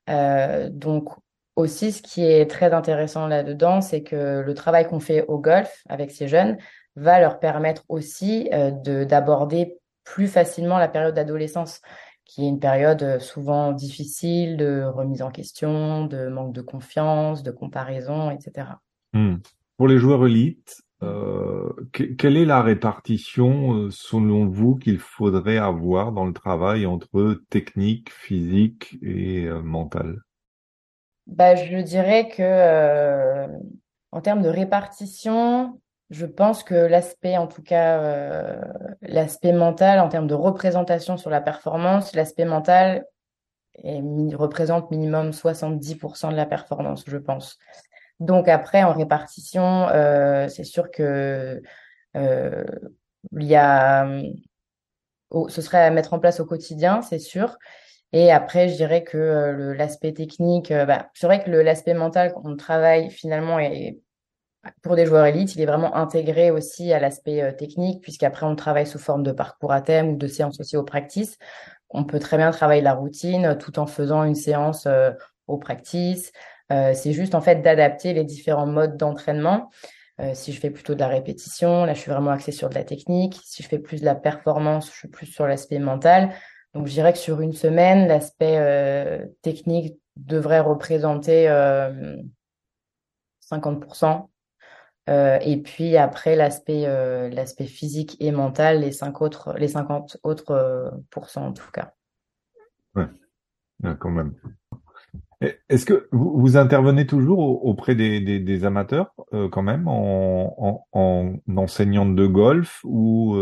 Euh, 0.08 0.70
donc 0.70 1.10
aussi, 1.56 1.92
ce 1.92 2.02
qui 2.02 2.24
est 2.24 2.50
très 2.50 2.72
intéressant 2.72 3.26
là-dedans, 3.26 3.80
c'est 3.80 4.02
que 4.02 4.40
le 4.40 4.54
travail 4.54 4.86
qu'on 4.86 5.00
fait 5.00 5.24
au 5.26 5.38
golf 5.38 5.82
avec 5.88 6.10
ces 6.10 6.28
jeunes 6.28 6.56
va 6.96 7.20
leur 7.20 7.38
permettre 7.38 7.84
aussi 7.88 8.48
euh, 8.52 8.70
de 8.70 9.04
d'aborder 9.04 9.78
plus 10.04 10.26
facilement 10.26 10.78
la 10.78 10.88
période 10.88 11.14
d'adolescence 11.14 11.80
qui 12.24 12.44
est 12.44 12.48
une 12.48 12.60
période 12.60 13.02
euh, 13.02 13.18
souvent 13.18 13.72
difficile 13.72 14.56
de 14.56 14.84
remise 14.84 15.22
en 15.22 15.30
question, 15.30 16.06
de 16.06 16.28
manque 16.28 16.54
de 16.54 16.62
confiance, 16.62 17.42
de 17.42 17.50
comparaison, 17.50 18.30
etc. 18.30 18.68
Hmm. 19.12 19.36
Pour 19.76 19.88
les 19.88 19.98
joueurs 19.98 20.26
élites, 20.26 20.82
euh, 21.02 21.72
quelle 21.92 22.36
est 22.36 22.44
la 22.44 22.62
répartition, 22.62 23.88
selon 23.90 24.46
vous, 24.46 24.76
qu'il 24.76 24.98
faudrait 24.98 25.58
avoir 25.58 26.12
dans 26.12 26.26
le 26.26 26.32
travail 26.32 26.86
entre 26.86 27.40
technique, 27.48 28.10
physique 28.10 28.98
et 29.02 29.46
euh, 29.46 29.62
mental? 29.62 30.20
Bah, 31.30 31.54
Je 31.54 31.78
dirais 31.78 32.28
que 32.28 33.46
en 34.12 34.20
termes 34.20 34.42
de 34.42 34.48
répartition, 34.48 35.80
je 36.10 36.26
pense 36.26 36.64
que 36.64 36.74
l'aspect, 36.74 37.36
en 37.36 37.46
tout 37.46 37.62
cas, 37.62 38.00
euh, 38.00 38.60
l'aspect 39.02 39.52
mental 39.52 40.00
en 40.00 40.08
termes 40.08 40.26
de 40.26 40.34
représentation 40.34 41.16
sur 41.16 41.30
la 41.30 41.40
performance, 41.40 42.14
l'aspect 42.14 42.44
mental 42.44 43.06
représente 44.34 44.90
minimum 44.90 45.30
70% 45.30 46.32
de 46.32 46.36
la 46.36 46.44
performance, 46.46 47.04
je 47.06 47.16
pense. 47.16 47.58
Donc 48.18 48.48
après, 48.48 48.82
en 48.82 48.92
répartition, 48.92 49.88
euh, 49.88 50.48
c'est 50.48 50.64
sûr 50.64 50.90
que 50.90 51.62
euh, 52.16 52.64
il 53.38 53.46
y 53.46 53.54
a, 53.54 54.06
ce 55.48 55.62
serait 55.62 55.84
à 55.84 55.90
mettre 55.90 56.12
en 56.12 56.18
place 56.18 56.40
au 56.40 56.44
quotidien, 56.44 57.00
c'est 57.02 57.20
sûr. 57.20 57.56
Et 58.12 58.32
après, 58.32 58.68
je 58.68 58.74
dirais 58.74 59.04
que 59.04 59.74
l'aspect 59.76 60.12
technique, 60.12 60.72
bah, 60.72 61.10
c'est 61.14 61.26
vrai 61.26 61.42
que 61.42 61.50
l'aspect 61.50 61.94
mental, 61.94 62.32
quand 62.32 62.42
on 62.44 62.56
travaille 62.56 63.10
finalement 63.10 63.58
et 63.58 64.00
pour 64.82 64.96
des 64.96 65.06
joueurs 65.06 65.26
élites, 65.26 65.54
il 65.54 65.62
est 65.62 65.66
vraiment 65.66 65.94
intégré 65.96 66.50
aussi 66.50 66.92
à 66.92 67.00
l'aspect 67.00 67.42
euh, 67.42 67.52
technique, 67.52 68.02
puisqu'après 68.02 68.46
on 68.46 68.56
travaille 68.56 68.86
sous 68.86 68.98
forme 68.98 69.22
de 69.22 69.32
parcours 69.32 69.72
à 69.72 69.80
thème 69.80 70.10
ou 70.10 70.16
de 70.16 70.26
séances 70.26 70.60
aussi 70.60 70.76
au 70.76 70.82
practice. 70.82 71.38
On 71.88 72.04
peut 72.04 72.18
très 72.18 72.36
bien 72.36 72.50
travailler 72.50 72.82
la 72.82 72.94
routine 72.94 73.46
euh, 73.46 73.54
tout 73.54 73.78
en 73.78 73.86
faisant 73.86 74.22
une 74.24 74.34
séance 74.34 74.86
euh, 74.86 75.10
au 75.46 75.58
practice. 75.58 76.32
c'est 76.70 77.12
juste 77.12 77.34
en 77.34 77.40
fait 77.40 77.62
d'adapter 77.62 78.12
les 78.12 78.22
différents 78.22 78.66
modes 78.66 78.96
d'entraînement. 78.96 79.70
si 80.34 80.52
je 80.52 80.60
fais 80.60 80.70
plutôt 80.70 80.94
de 80.94 81.00
la 81.00 81.08
répétition, 81.08 81.84
là 81.84 81.94
je 81.94 82.00
suis 82.00 82.10
vraiment 82.12 82.30
axée 82.30 82.52
sur 82.52 82.68
de 82.68 82.76
la 82.76 82.84
technique. 82.84 83.40
Si 83.44 83.64
je 83.64 83.68
fais 83.68 83.80
plus 83.80 84.00
de 84.00 84.04
la 84.04 84.14
performance, 84.14 84.86
je 84.92 84.96
suis 84.96 85.08
plus 85.08 85.26
sur 85.26 85.48
l'aspect 85.48 85.80
mental. 85.80 86.30
Donc 86.74 86.86
je 86.86 86.92
dirais 86.92 87.12
que 87.12 87.18
sur 87.18 87.40
une 87.40 87.52
semaine, 87.52 88.06
l'aspect 88.06 89.28
technique 89.42 90.00
devrait 90.16 90.60
représenter 90.60 91.48
50% 93.50 94.30
euh, 95.08 95.38
et 95.40 95.56
puis 95.56 95.96
après, 95.96 96.36
l'aspect 96.36 96.86
euh, 96.86 97.44
physique 97.66 98.16
et 98.20 98.30
mental, 98.30 98.80
les, 98.80 98.92
cinq 98.92 99.20
autres, 99.22 99.54
les 99.58 99.68
50 99.68 100.18
autres 100.22 100.52
euh, 100.52 100.90
pourcents 101.10 101.46
en 101.46 101.52
tout 101.52 101.70
cas. 101.72 101.94
Ouais, 102.94 103.06
quand 103.98 104.10
même. 104.10 104.34
Est-ce 105.68 105.86
que 105.86 106.08
vous, 106.12 106.38
vous, 106.38 106.56
intervenez 106.56 107.06
toujours 107.06 107.64
auprès 107.64 107.94
des, 107.94 108.20
des, 108.20 108.40
des 108.40 108.64
amateurs 108.64 109.14
quand 109.50 109.62
même 109.62 109.88
en, 109.88 110.54
en, 110.58 110.86
en, 110.92 111.34
enseignante 111.56 112.14
de 112.14 112.26
golf 112.26 112.80
ou 112.84 113.38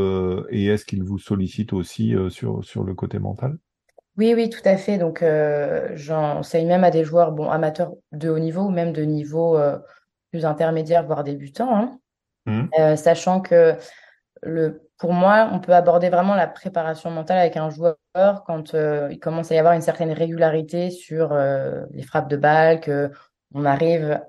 et 0.51 0.67
est-ce 0.67 0.85
qu'ils 0.85 1.03
vous 1.03 1.19
sollicitent 1.19 1.73
aussi 1.73 2.15
sur, 2.29 2.65
sur 2.65 2.85
le 2.85 2.95
côté 2.95 3.19
mental? 3.19 3.59
Oui, 4.17 4.33
oui, 4.35 4.49
tout 4.49 4.61
à 4.65 4.77
fait. 4.77 4.99
Donc 4.99 5.25
j'enseigne 5.95 6.69
même 6.69 6.85
à 6.85 6.93
des 6.93 7.03
joueurs 7.03 7.33
bon 7.33 7.51
amateurs 7.51 7.93
de 8.13 8.29
haut 8.29 8.39
niveau 8.39 8.63
ou 8.63 8.71
même 8.71 8.93
de 8.93 9.03
niveau 9.03 9.59
plus 10.31 10.45
intermédiaires, 10.45 11.07
voire 11.07 11.25
débutants, 11.25 11.75
hein. 11.75 11.99
mmh. 12.47 12.65
euh, 12.79 12.97
sachant 12.97 13.41
que 13.41 13.75
le, 14.43 14.88
pour 14.99 15.13
moi, 15.13 15.49
on 15.53 15.61
peut 15.61 15.75
aborder 15.75 16.11
vraiment 16.11 16.35
la 16.35 16.49
préparation 16.49 17.11
mentale 17.11 17.39
avec 17.39 17.57
un 17.57 17.71
joueur 17.71 17.97
quand 18.47 18.75
euh, 18.75 19.09
il 19.11 19.21
commence 19.21 19.53
à 19.53 19.55
y 19.55 19.59
avoir 19.59 19.75
une 19.75 19.81
certaine 19.81 20.11
régularité 20.11 20.91
sur 20.91 21.33
euh, 21.33 21.85
les 21.93 22.03
frappes 22.03 22.29
de 22.29 22.37
balle, 22.37 22.81
que 22.81 23.11
on 23.55 23.65
arrive 23.65 24.21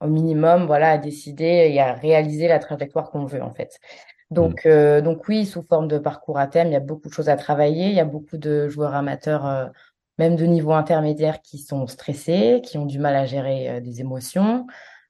au 0.00 0.06
minimum, 0.06 0.66
voilà, 0.66 0.92
à 0.92 0.98
décider 0.98 1.68
et 1.72 1.80
à 1.80 1.94
réaliser 1.94 2.46
la 2.46 2.60
trajectoire 2.60 3.10
qu'on 3.10 3.24
veut 3.24 3.42
en 3.42 3.50
fait. 3.50 3.78
Donc, 4.30 4.64
mmh. 4.66 5.00
donc 5.00 5.26
oui, 5.26 5.44
sous 5.44 5.62
forme 5.62 5.88
de 5.88 5.98
parcours 5.98 6.38
à 6.38 6.46
thème, 6.46 6.68
il 6.68 6.74
y 6.74 6.76
a 6.76 6.80
beaucoup 6.80 7.08
de 7.08 7.14
choses 7.14 7.28
à 7.28 7.36
travailler. 7.36 7.88
Il 7.88 7.94
y 7.94 8.00
a 8.00 8.04
beaucoup 8.04 8.36
de 8.36 8.68
joueurs 8.68 8.94
amateurs, 8.94 9.70
même 10.18 10.36
de 10.36 10.44
niveau 10.44 10.72
intermédiaire, 10.72 11.42
qui 11.42 11.58
sont 11.58 11.86
stressés, 11.86 12.60
qui 12.62 12.78
ont 12.78 12.86
du 12.86 12.98
mal 12.98 13.16
à 13.16 13.26
gérer 13.26 13.80
des 13.80 14.00
émotions. 14.00 14.66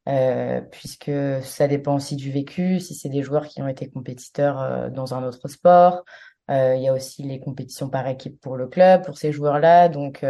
Euh, 0.09 0.63
puisque 0.63 1.11
ça 1.43 1.69
dépend 1.69 1.97
aussi 1.97 2.17
du 2.17 2.31
vécu, 2.31 2.81
si 2.81 2.95
c'est 2.95 3.11
des 3.11 3.23
joueurs 3.23 3.47
qui 3.47 3.61
ont 3.61 3.69
été 3.69 3.91
compétiteurs 3.91 4.59
euh, 4.61 4.89
dans 4.89 5.13
un 5.13 5.23
autre 5.23 5.49
sport. 5.49 6.05
Euh, 6.51 6.77
il 6.77 6.83
y 6.83 6.89
a 6.89 6.95
aussi 6.95 7.23
les 7.25 7.41
compétitions 7.41 7.91
par 7.91 8.07
équipe 8.07 8.41
pour 8.41 8.57
le 8.57 8.69
club, 8.69 9.05
pour 9.05 9.19
ces 9.19 9.33
joueurs-là. 9.33 9.91
Donc, 9.91 10.25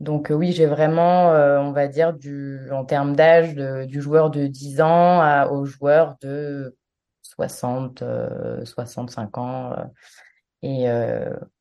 donc 0.00 0.32
oui, 0.34 0.50
j'ai 0.50 0.66
vraiment, 0.66 1.28
on 1.28 1.70
va 1.70 1.86
dire, 1.86 2.14
du, 2.14 2.68
en 2.72 2.84
termes 2.84 3.14
d'âge, 3.14 3.54
du 3.54 4.00
joueur 4.02 4.30
de 4.30 4.48
10 4.48 4.80
ans 4.80 5.20
à, 5.20 5.48
au 5.52 5.64
joueur 5.66 6.16
de 6.20 6.76
60, 7.22 8.02
65 8.64 9.38
ans. 9.38 9.76
et 10.62 10.90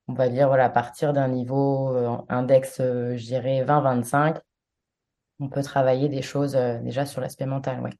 on 0.08 0.14
va 0.14 0.30
dire, 0.30 0.48
voilà, 0.48 0.66
à 0.66 0.70
partir 0.70 1.14
d'un 1.14 1.28
niveau 1.28 1.96
index, 2.28 2.78
je 2.80 3.24
dirais 3.24 3.64
20-25, 3.64 4.38
on 5.40 5.48
peut 5.48 5.64
travailler 5.64 6.10
des 6.10 6.22
choses 6.22 6.56
euh, 6.56 6.80
déjà 6.80 7.06
sur 7.06 7.22
l'aspect 7.22 7.46
mental, 7.46 7.82
ouais. 7.82 7.92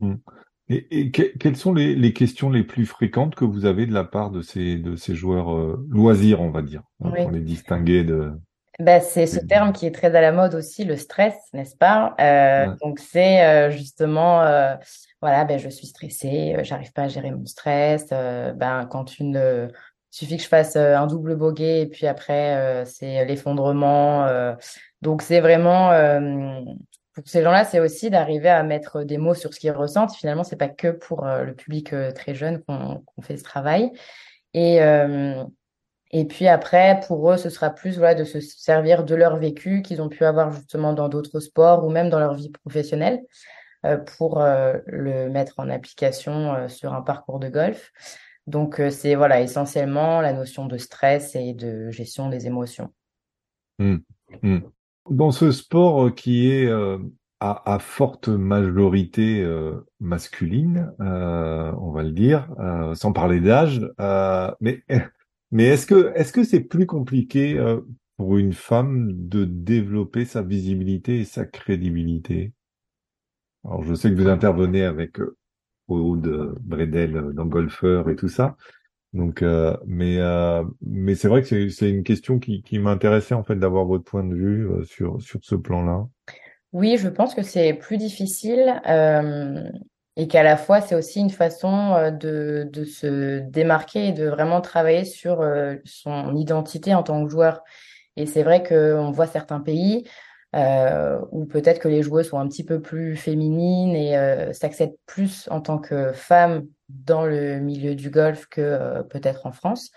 Mmh. 0.00 0.14
Et, 0.68 1.12
quelles 1.12 1.56
sont 1.56 1.72
les, 1.72 2.12
questions 2.12 2.50
les 2.50 2.64
plus 2.64 2.86
fréquentes 2.86 3.36
que 3.36 3.44
vous 3.44 3.66
avez 3.66 3.86
de 3.86 3.94
la 3.94 4.02
part 4.02 4.32
de 4.32 4.42
ces, 4.42 4.76
de 4.76 4.96
ces 4.96 5.14
joueurs 5.14 5.54
euh, 5.54 5.86
loisirs, 5.88 6.40
on 6.40 6.50
va 6.50 6.60
dire, 6.62 6.82
hein, 7.04 7.12
pour 7.14 7.30
les 7.30 7.40
distinguer 7.40 8.02
de... 8.02 8.32
Bah, 8.80 9.00
c'est 9.00 9.26
ce 9.26 9.38
terme 9.38 9.72
qui 9.72 9.86
est 9.86 9.94
très 9.94 10.14
à 10.14 10.20
la 10.20 10.32
mode 10.32 10.56
aussi, 10.56 10.84
le 10.84 10.96
stress, 10.96 11.34
n'est-ce 11.54 11.76
pas? 11.76 12.14
Euh, 12.20 12.74
Donc 12.82 12.98
c'est 12.98 13.70
justement, 13.70 14.40
voilà, 15.22 15.44
ben 15.46 15.58
je 15.58 15.70
suis 15.70 15.86
stressée, 15.86 16.56
j'arrive 16.62 16.92
pas 16.92 17.04
à 17.04 17.08
gérer 17.08 17.30
mon 17.30 17.46
stress. 17.46 18.08
ben 18.10 18.86
quand 18.90 19.18
une, 19.18 19.70
suffit 20.16 20.36
que 20.36 20.42
je 20.42 20.48
fasse 20.48 20.76
un 20.76 21.06
double 21.06 21.36
bogey 21.36 21.82
et 21.82 21.86
puis 21.86 22.06
après 22.06 22.84
c'est 22.86 23.24
l'effondrement. 23.24 24.26
Donc 25.02 25.22
c'est 25.22 25.40
vraiment 25.40 25.92
pour 27.16 27.26
ces 27.26 27.42
gens-là, 27.42 27.64
c'est 27.64 27.80
aussi 27.80 28.10
d'arriver 28.10 28.50
à 28.50 28.62
mettre 28.62 29.02
des 29.02 29.16
mots 29.16 29.32
sur 29.32 29.54
ce 29.54 29.58
qu'ils 29.58 29.72
ressentent. 29.72 30.14
Finalement, 30.14 30.44
c'est 30.44 30.56
pas 30.56 30.68
que 30.68 30.88
pour 30.88 31.26
euh, 31.26 31.44
le 31.44 31.54
public 31.54 31.94
euh, 31.94 32.12
très 32.12 32.34
jeune 32.34 32.62
qu'on 32.62 33.02
fait 33.22 33.38
ce 33.38 33.42
travail. 33.42 33.90
Et 34.52 34.82
euh, 34.82 35.42
et 36.10 36.26
puis 36.26 36.46
après, 36.46 37.00
pour 37.06 37.32
eux, 37.32 37.38
ce 37.38 37.48
sera 37.48 37.70
plus 37.70 37.96
voilà 37.96 38.14
de 38.14 38.24
se 38.24 38.38
servir 38.40 39.02
de 39.02 39.14
leur 39.14 39.36
vécu 39.38 39.80
qu'ils 39.80 40.02
ont 40.02 40.10
pu 40.10 40.26
avoir 40.26 40.52
justement 40.52 40.92
dans 40.92 41.08
d'autres 41.08 41.40
sports 41.40 41.84
ou 41.84 41.90
même 41.90 42.10
dans 42.10 42.20
leur 42.20 42.34
vie 42.34 42.50
professionnelle 42.50 43.20
pour 44.16 44.40
le 44.40 45.28
mettre 45.28 45.54
en 45.58 45.68
application 45.68 46.68
sur 46.68 46.94
un 46.94 47.02
parcours 47.02 47.40
de 47.40 47.48
golf. 47.48 47.92
Donc 48.46 48.80
c'est 48.90 49.16
voilà 49.16 49.40
essentiellement 49.40 50.20
la 50.20 50.32
notion 50.32 50.66
de 50.66 50.76
stress 50.76 51.34
et 51.34 51.52
de 51.52 51.90
gestion 51.90 52.28
des 52.28 52.46
émotions. 52.46 52.92
Mmh. 53.78 53.96
Mmh. 54.42 54.58
Dans 55.10 55.30
ce 55.30 55.52
sport 55.52 56.14
qui 56.14 56.50
est 56.50 56.66
euh, 56.66 56.98
à, 57.40 57.74
à, 57.74 57.78
forte 57.78 58.28
majorité 58.28 59.40
euh, 59.42 59.86
masculine, 60.00 60.92
euh, 61.00 61.72
on 61.80 61.92
va 61.92 62.02
le 62.02 62.12
dire, 62.12 62.48
sans 62.94 63.12
parler 63.12 63.40
d'âge, 63.40 63.80
mais 64.60 64.82
mais 65.52 65.64
est-ce 65.64 65.86
que 65.86 66.12
est-ce 66.14 66.32
que 66.32 66.44
c'est 66.44 66.60
plus 66.60 66.86
compliqué 66.86 67.56
pour 68.16 68.38
une 68.38 68.52
femme 68.52 69.10
de 69.12 69.44
développer 69.44 70.24
sa 70.24 70.42
visibilité 70.42 71.20
et 71.20 71.24
sa 71.24 71.44
crédibilité? 71.44 72.52
Alors 73.64 73.82
je 73.82 73.94
sais 73.94 74.10
que 74.10 74.16
vous 74.16 74.28
intervenez 74.28 74.82
avec 74.82 75.18
Aude 75.88 76.54
Bredel 76.60 77.32
dans 77.32 77.46
Golfeur 77.46 78.08
et 78.10 78.16
tout 78.16 78.28
ça, 78.28 78.56
donc, 79.16 79.40
euh, 79.40 79.74
mais 79.86 80.18
euh, 80.18 80.62
mais 80.82 81.14
c'est 81.14 81.28
vrai 81.28 81.42
que 81.42 81.68
c'est 81.70 81.90
une 81.90 82.02
question 82.02 82.38
qui, 82.38 82.62
qui 82.62 82.78
m'intéressait 82.78 83.34
en 83.34 83.44
fait 83.44 83.56
d'avoir 83.56 83.86
votre 83.86 84.04
point 84.04 84.22
de 84.22 84.34
vue 84.34 84.68
euh, 84.68 84.84
sur 84.84 85.20
sur 85.22 85.40
ce 85.42 85.54
plan-là. 85.54 86.06
Oui, 86.72 86.98
je 86.98 87.08
pense 87.08 87.34
que 87.34 87.42
c'est 87.42 87.72
plus 87.72 87.96
difficile 87.96 88.82
et 90.18 90.28
qu'à 90.28 90.42
la 90.42 90.56
fois 90.58 90.82
c'est 90.82 90.94
aussi 90.94 91.20
une 91.20 91.30
façon 91.30 92.12
de 92.20 92.68
de 92.70 92.84
se 92.84 93.38
démarquer 93.48 94.08
et 94.08 94.12
de 94.12 94.26
vraiment 94.26 94.60
travailler 94.60 95.04
sur 95.04 95.42
son 95.84 96.36
identité 96.36 96.94
en 96.94 97.02
tant 97.02 97.24
que 97.24 97.30
joueur. 97.30 97.62
Et 98.16 98.26
c'est 98.26 98.42
vrai 98.42 98.62
qu'on 98.62 99.10
voit 99.12 99.26
certains 99.26 99.60
pays 99.60 100.06
euh, 100.56 101.20
où 101.32 101.44
peut-être 101.44 101.80
que 101.80 101.88
les 101.88 102.02
joueuses 102.02 102.30
sont 102.30 102.38
un 102.38 102.48
petit 102.48 102.64
peu 102.64 102.80
plus 102.80 103.16
féminines 103.16 103.94
et 103.94 104.16
euh, 104.16 104.52
s'acceptent 104.52 104.98
plus 105.06 105.48
en 105.50 105.60
tant 105.60 105.78
que 105.78 106.12
femmes 106.12 106.66
dans 106.88 107.24
le 107.24 107.58
milieu 107.58 107.94
du 107.94 108.10
golf 108.10 108.46
que 108.46 108.60
euh, 108.60 109.02
peut-être 109.02 109.46
en 109.46 109.52
France. 109.52 109.90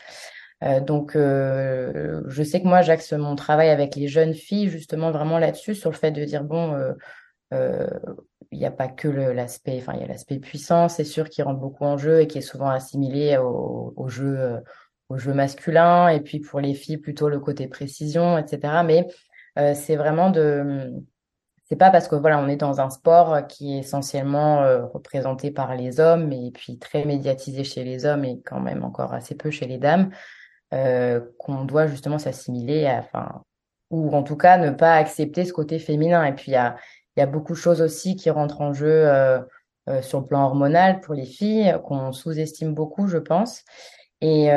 Euh, 0.63 0.82
donc, 0.82 1.16
euh, 1.16 2.22
je 2.28 2.44
sais 2.44 2.62
que 2.62 2.68
moi, 2.68 2.82
j'axe 2.82 3.13
mon 3.13 3.36
travail 3.36 3.70
avec 3.70 3.96
les 3.96 4.08
jeunes 4.08 4.34
filles 4.34 4.70
justement 4.70 5.12
vraiment 5.12 5.39
là-dessus, 5.39 5.75
sur 5.75 5.92
le 5.92 5.96
fait 5.96 6.12
de 6.12 6.25
dire 6.25 6.44
bon, 6.44 6.78
il 8.51 8.58
n'y 8.58 8.66
a 8.66 8.72
pas 8.72 8.88
que 8.88 9.08
l'aspect, 9.08 9.78
enfin, 9.78 9.94
il 9.96 10.01
y 10.01 10.04
a 10.04 10.08
l'aspect 10.08 10.39
puissant, 10.39 10.89
c'est 10.89 11.04
sûr, 11.04 11.30
qui 11.30 11.42
rentre 11.42 11.60
beaucoup 11.60 11.86
en 11.86 11.98
jeu 11.98 12.22
et 12.22 12.28
qui 12.28 12.39
est 12.39 12.42
souvent 12.42 12.70
assimilé 12.70 13.38
au, 13.38 13.94
au 13.96 14.10
jeu, 14.10 14.60
au 15.10 15.18
jeu 15.18 15.34
masculin, 15.34 16.10
et 16.10 16.20
puis 16.20 16.39
pour 16.39 16.60
les 16.60 16.74
filles 16.74 16.98
plutôt 16.98 17.30
le 17.30 17.39
côté 17.39 17.68
précision, 17.68 18.38
etc. 18.38 18.84
Mais 18.84 19.08
euh, 19.60 19.74
c'est 19.75 19.96
vraiment 19.96 20.30
de 20.30 20.94
c'est 21.66 21.75
pas 21.75 21.92
parce 21.92 22.08
que 22.08 22.16
voilà, 22.16 22.39
on 22.39 22.48
est 22.48 22.56
dans 22.56 22.82
un 22.82 22.89
sport 22.89 23.46
qui 23.48 23.75
est 23.75 23.80
essentiellement 23.80 24.63
euh, 24.63 24.86
représenté 24.86 25.51
par 25.51 25.75
les 25.75 26.00
hommes 26.00 26.32
et 26.32 26.51
puis 26.51 26.80
très 26.80 27.06
médiatisé 27.06 27.63
chez 27.63 27.84
les 27.84 28.06
hommes 28.08 28.25
et 28.25 28.42
quand 28.42 28.60
même 28.60 28.84
encore 28.84 29.13
assez 29.13 29.36
peu 29.36 29.51
chez 29.51 29.68
les 29.68 29.78
dames, 29.78 30.10
euh, 30.74 31.22
qu'on 31.38 31.66
doit 31.66 31.86
justement 31.86 32.18
s'assimiler 32.18 32.88
enfin, 32.89 33.44
ou 33.92 34.16
en 34.16 34.24
tout 34.24 34.36
cas 34.36 34.58
ne 34.58 34.72
pas 34.72 34.96
accepter 34.96 35.46
ce 35.46 35.54
côté 35.54 35.78
féminin. 35.78 36.24
Et 36.25 36.34
puis 36.34 36.51
il 36.51 36.56
y 36.56 36.58
a, 36.58 36.75
il 37.16 37.20
y 37.20 37.24
a 37.24 37.28
beaucoup 37.28 37.54
de 37.54 37.58
choses 37.58 37.82
aussi 37.82 38.16
qui 38.16 38.32
rentrent 38.32 38.62
en 38.62 38.74
jeu 38.74 39.08
sur 40.01 40.20
le 40.22 40.25
plan 40.25 40.46
hormonal 40.46 41.01
pour 41.01 41.13
les 41.16 41.25
filles 41.25 41.75
qu'on 41.86 42.12
sous-estime 42.13 42.74
beaucoup, 42.74 43.08
je 43.08 43.18
pense. 43.18 43.63
Et 44.22 44.50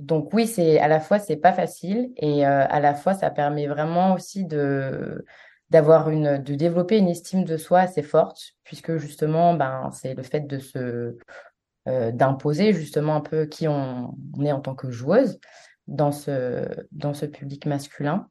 donc 0.00 0.32
oui, 0.32 0.46
c'est 0.46 0.78
à 0.78 0.88
la 0.88 1.00
fois 1.00 1.18
c'est 1.18 1.36
pas 1.36 1.52
facile 1.52 2.12
et 2.16 2.44
à 2.44 2.80
la 2.80 2.94
fois 2.94 3.14
ça 3.14 3.30
permet 3.30 3.66
vraiment 3.66 4.14
aussi 4.14 4.44
de 4.44 5.24
d'avoir 5.70 6.10
une 6.10 6.38
de 6.38 6.54
développer 6.54 6.98
une 6.98 7.08
estime 7.08 7.44
de 7.44 7.56
soi 7.56 7.80
assez 7.80 8.02
forte 8.02 8.54
puisque 8.64 8.96
justement 8.96 9.54
ben 9.54 9.90
c'est 9.92 10.14
le 10.14 10.22
fait 10.22 10.46
de 10.46 10.58
se 10.58 11.16
d'imposer 11.86 12.72
justement 12.72 13.16
un 13.16 13.20
peu 13.20 13.46
qui 13.46 13.68
on, 13.68 14.14
est 14.42 14.52
en 14.52 14.60
tant 14.60 14.74
que 14.74 14.90
joueuse 14.90 15.38
dans 15.86 16.12
ce 16.12 16.66
dans 16.92 17.14
ce 17.14 17.26
public 17.26 17.66
masculin. 17.66 18.28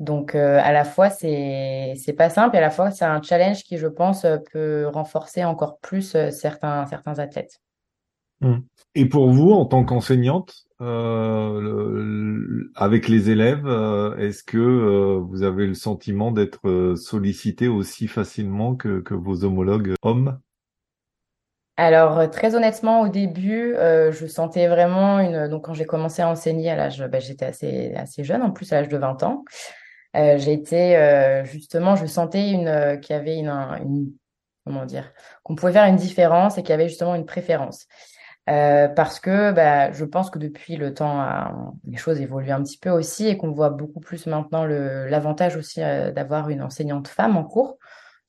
Donc, 0.00 0.34
euh, 0.34 0.58
à 0.62 0.72
la 0.72 0.84
fois, 0.84 1.08
c'est 1.08 1.94
c'est 1.96 2.12
pas 2.12 2.28
simple, 2.28 2.56
et 2.56 2.58
à 2.58 2.62
la 2.62 2.70
fois, 2.70 2.90
c'est 2.90 3.04
un 3.04 3.22
challenge 3.22 3.62
qui, 3.62 3.78
je 3.78 3.86
pense, 3.86 4.24
euh, 4.24 4.38
peut 4.52 4.88
renforcer 4.92 5.44
encore 5.44 5.78
plus 5.78 6.14
euh, 6.16 6.30
certains 6.30 6.84
certains 6.86 7.18
athlètes. 7.20 7.60
Mmh. 8.40 8.58
Et 8.96 9.08
pour 9.08 9.30
vous, 9.30 9.52
en 9.52 9.66
tant 9.66 9.84
qu'enseignante, 9.84 10.66
euh, 10.84 12.70
avec 12.74 13.08
les 13.08 13.30
élèves, 13.30 13.66
est-ce 14.18 14.42
que 14.42 15.16
vous 15.18 15.42
avez 15.42 15.66
le 15.66 15.74
sentiment 15.74 16.30
d'être 16.30 16.94
sollicité 16.96 17.68
aussi 17.68 18.08
facilement 18.08 18.74
que, 18.74 19.02
vos 19.14 19.44
homologues 19.44 19.94
hommes? 20.02 20.38
Alors 21.76 22.30
très 22.30 22.54
honnêtement, 22.54 23.00
au 23.00 23.08
début, 23.08 23.74
je 23.76 24.26
sentais 24.26 24.68
vraiment 24.68 25.18
une. 25.18 25.48
Donc 25.48 25.64
quand 25.64 25.74
j'ai 25.74 25.86
commencé 25.86 26.22
à 26.22 26.28
enseigner 26.28 26.70
à 26.70 26.76
l'âge, 26.76 27.04
bah, 27.10 27.18
j'étais 27.18 27.46
assez 27.46 27.92
assez 27.94 28.22
jeune, 28.22 28.42
en 28.42 28.52
plus 28.52 28.72
à 28.72 28.80
l'âge 28.80 28.88
de 28.88 28.98
20 28.98 29.22
ans. 29.24 29.44
Euh, 30.16 30.38
euh, 30.72 31.44
justement, 31.44 31.96
je 31.96 32.06
sentais 32.06 32.50
une 32.50 32.68
euh, 32.68 32.96
qu'il 32.96 33.16
y 33.16 33.18
avait 33.18 33.36
une 33.36 34.12
comment 34.64 34.86
dire, 34.86 35.12
qu'on 35.42 35.56
pouvait 35.56 35.72
faire 35.72 35.84
une 35.84 35.96
différence 35.96 36.56
et 36.56 36.62
qu'il 36.62 36.70
y 36.70 36.72
avait 36.72 36.88
justement 36.88 37.14
une 37.14 37.26
préférence. 37.26 37.86
Euh, 38.50 38.88
parce 38.88 39.20
que 39.20 39.52
bah, 39.52 39.90
je 39.92 40.04
pense 40.04 40.28
que 40.28 40.38
depuis 40.38 40.76
le 40.76 40.92
temps, 40.92 41.72
les 41.86 41.96
choses 41.96 42.20
évoluent 42.20 42.52
un 42.52 42.62
petit 42.62 42.78
peu 42.78 42.90
aussi 42.90 43.26
et 43.26 43.36
qu'on 43.36 43.52
voit 43.52 43.70
beaucoup 43.70 44.00
plus 44.00 44.26
maintenant 44.26 44.64
l'avantage 44.66 45.56
aussi 45.56 45.80
d'avoir 45.80 46.50
une 46.50 46.62
enseignante 46.62 47.08
femme 47.08 47.36
en 47.36 47.44
cours. 47.44 47.78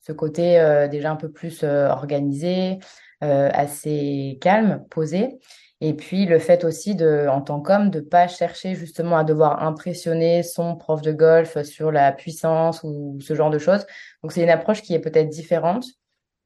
Ce 0.00 0.12
côté 0.12 0.86
déjà 0.90 1.10
un 1.10 1.16
peu 1.16 1.30
plus 1.30 1.64
organisé, 1.64 2.78
assez 3.20 4.38
calme, 4.40 4.84
posé. 4.90 5.38
Et 5.82 5.92
puis 5.92 6.24
le 6.24 6.38
fait 6.38 6.64
aussi 6.64 6.94
de, 6.94 7.26
en 7.28 7.42
tant 7.42 7.60
qu'homme, 7.60 7.90
de 7.90 8.00
pas 8.00 8.28
chercher 8.28 8.74
justement 8.74 9.18
à 9.18 9.24
devoir 9.24 9.62
impressionner 9.62 10.42
son 10.42 10.74
prof 10.76 11.02
de 11.02 11.12
golf 11.12 11.62
sur 11.64 11.92
la 11.92 12.12
puissance 12.12 12.80
ou 12.82 13.18
ce 13.20 13.34
genre 13.34 13.50
de 13.50 13.58
choses. 13.58 13.84
Donc 14.22 14.32
c'est 14.32 14.42
une 14.42 14.48
approche 14.48 14.80
qui 14.80 14.94
est 14.94 15.00
peut-être 15.00 15.28
différente 15.28 15.84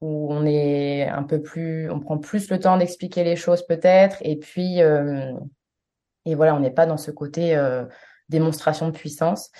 où 0.00 0.32
on 0.32 0.46
est 0.46 1.08
un 1.08 1.22
peu 1.22 1.42
plus, 1.42 1.90
on 1.90 2.00
prend 2.00 2.18
plus 2.18 2.50
le 2.50 2.58
temps 2.58 2.76
d'expliquer 2.76 3.24
les 3.24 3.36
choses 3.36 3.66
peut-être. 3.66 4.18
Et 4.22 4.36
puis 4.36 4.82
euh, 4.82 5.32
et 6.26 6.34
voilà, 6.34 6.54
on 6.54 6.60
n'est 6.60 6.70
pas 6.70 6.86
dans 6.86 6.96
ce 6.96 7.10
côté 7.10 7.56
euh, 7.56 7.84
démonstration 8.28 8.86
de 8.86 8.92
puissance. 8.92 9.50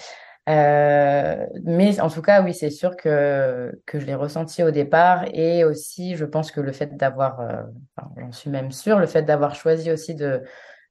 Euh, 0.49 1.47
mais 1.65 2.01
en 2.01 2.09
tout 2.09 2.23
cas, 2.23 2.43
oui, 2.43 2.55
c'est 2.55 2.71
sûr 2.71 2.97
que, 2.97 3.73
que 3.87 4.01
je 4.01 4.07
l'ai 4.07 4.15
ressenti 4.15 4.63
au 4.63 4.71
départ. 4.71 5.25
Et 5.33 5.65
aussi, 5.65 6.17
je 6.17 6.25
pense 6.25 6.51
que 6.51 6.61
le 6.61 6.73
fait 6.73 6.97
d'avoir, 6.97 7.41
euh, 7.41 7.63
enfin, 7.97 8.11
j'en 8.17 8.33
suis 8.33 8.51
même 8.51 8.73
sûre, 8.73 8.99
le 8.99 9.07
fait 9.07 9.23
d'avoir 9.23 9.55
choisi 9.55 9.91
aussi 9.91 10.15
de, 10.15 10.43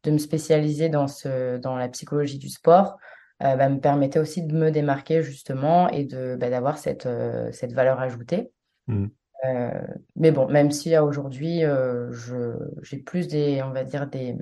de 0.04 0.12
me 0.12 0.18
spécialiser 0.18 0.90
dans, 0.90 1.08
ce, 1.08 1.58
dans 1.58 1.76
la 1.76 1.90
psychologie 1.90 2.38
du 2.38 2.50
sport, 2.50 2.98
euh, 3.44 3.56
bah, 3.56 3.70
me 3.70 3.80
permettait 3.80 4.20
aussi 4.20 4.44
de 4.44 4.56
me 4.56 4.72
démarquer 4.72 5.24
justement 5.24 5.90
et 5.90 6.04
de 6.06 6.38
bah, 6.40 6.50
d'avoir 6.50 6.78
cette, 6.78 7.06
euh, 7.06 7.52
cette 7.52 7.74
valeur 7.74 8.00
ajoutée. 8.00 8.52
Mmh. 8.88 9.08
Euh, 9.46 9.82
mais 10.16 10.32
bon, 10.32 10.48
même 10.50 10.72
si 10.72 10.98
aujourd'hui, 10.98 11.62
je, 11.62 12.54
j'ai 12.82 12.98
plus 12.98 13.28
des, 13.28 13.62
on 13.64 13.72
va 13.72 13.84
dire, 13.84 14.08
des, 14.08 14.36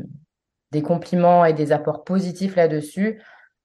des 0.72 0.82
compliments 0.82 1.46
et 1.46 1.54
des 1.54 1.72
apports 1.72 2.04
positifs 2.04 2.56
là-dessus, 2.56 3.22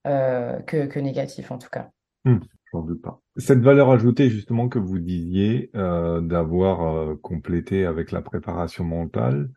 euh, 0.06 0.58
que, 0.62 0.86
que 0.86 0.98
négatif 0.98 1.52
en 1.52 1.58
tout 1.58 1.68
cas. 1.70 1.90
Hum, 2.24 2.40
J'en 2.72 2.82
doute 2.82 3.02
pas. 3.02 3.20
Cette 3.36 3.60
valeur 3.60 3.90
ajoutée 3.90 4.30
justement 4.30 4.68
que 4.68 4.80
vous 4.80 4.98
disiez 4.98 5.70
euh, 5.76 6.20
d'avoir 6.20 6.82
euh, 6.82 7.14
complété 7.22 7.84
avec 7.86 8.10
la 8.10 8.20
préparation 8.20 8.82
mentale, 8.82 9.50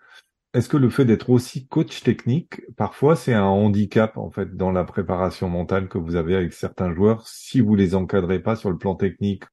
est-ce 0.53 0.69
que 0.69 0.77
le 0.77 0.91
fait 0.91 1.03
d'être 1.03 1.31
aussi 1.31 1.67
coach 1.67 2.03
technique, 2.03 2.61
parfois 2.75 3.15
c'est 3.15 3.33
un 3.33 3.43
handicap 3.43 4.17
en 4.17 4.29
fait 4.29 4.55
dans 4.55 4.71
la 4.71 4.83
préparation 4.83 5.49
mentale 5.49 5.89
que 5.89 5.97
vous 5.97 6.15
avez 6.15 6.35
avec 6.35 6.53
certains 6.53 6.93
joueurs 6.93 7.27
si 7.27 7.59
vous 7.59 7.75
les 7.75 7.95
encadrez 7.95 8.39
pas 8.39 8.55
sur 8.55 8.69
le 8.69 8.77
plan 8.77 8.93
technique? 8.95 9.43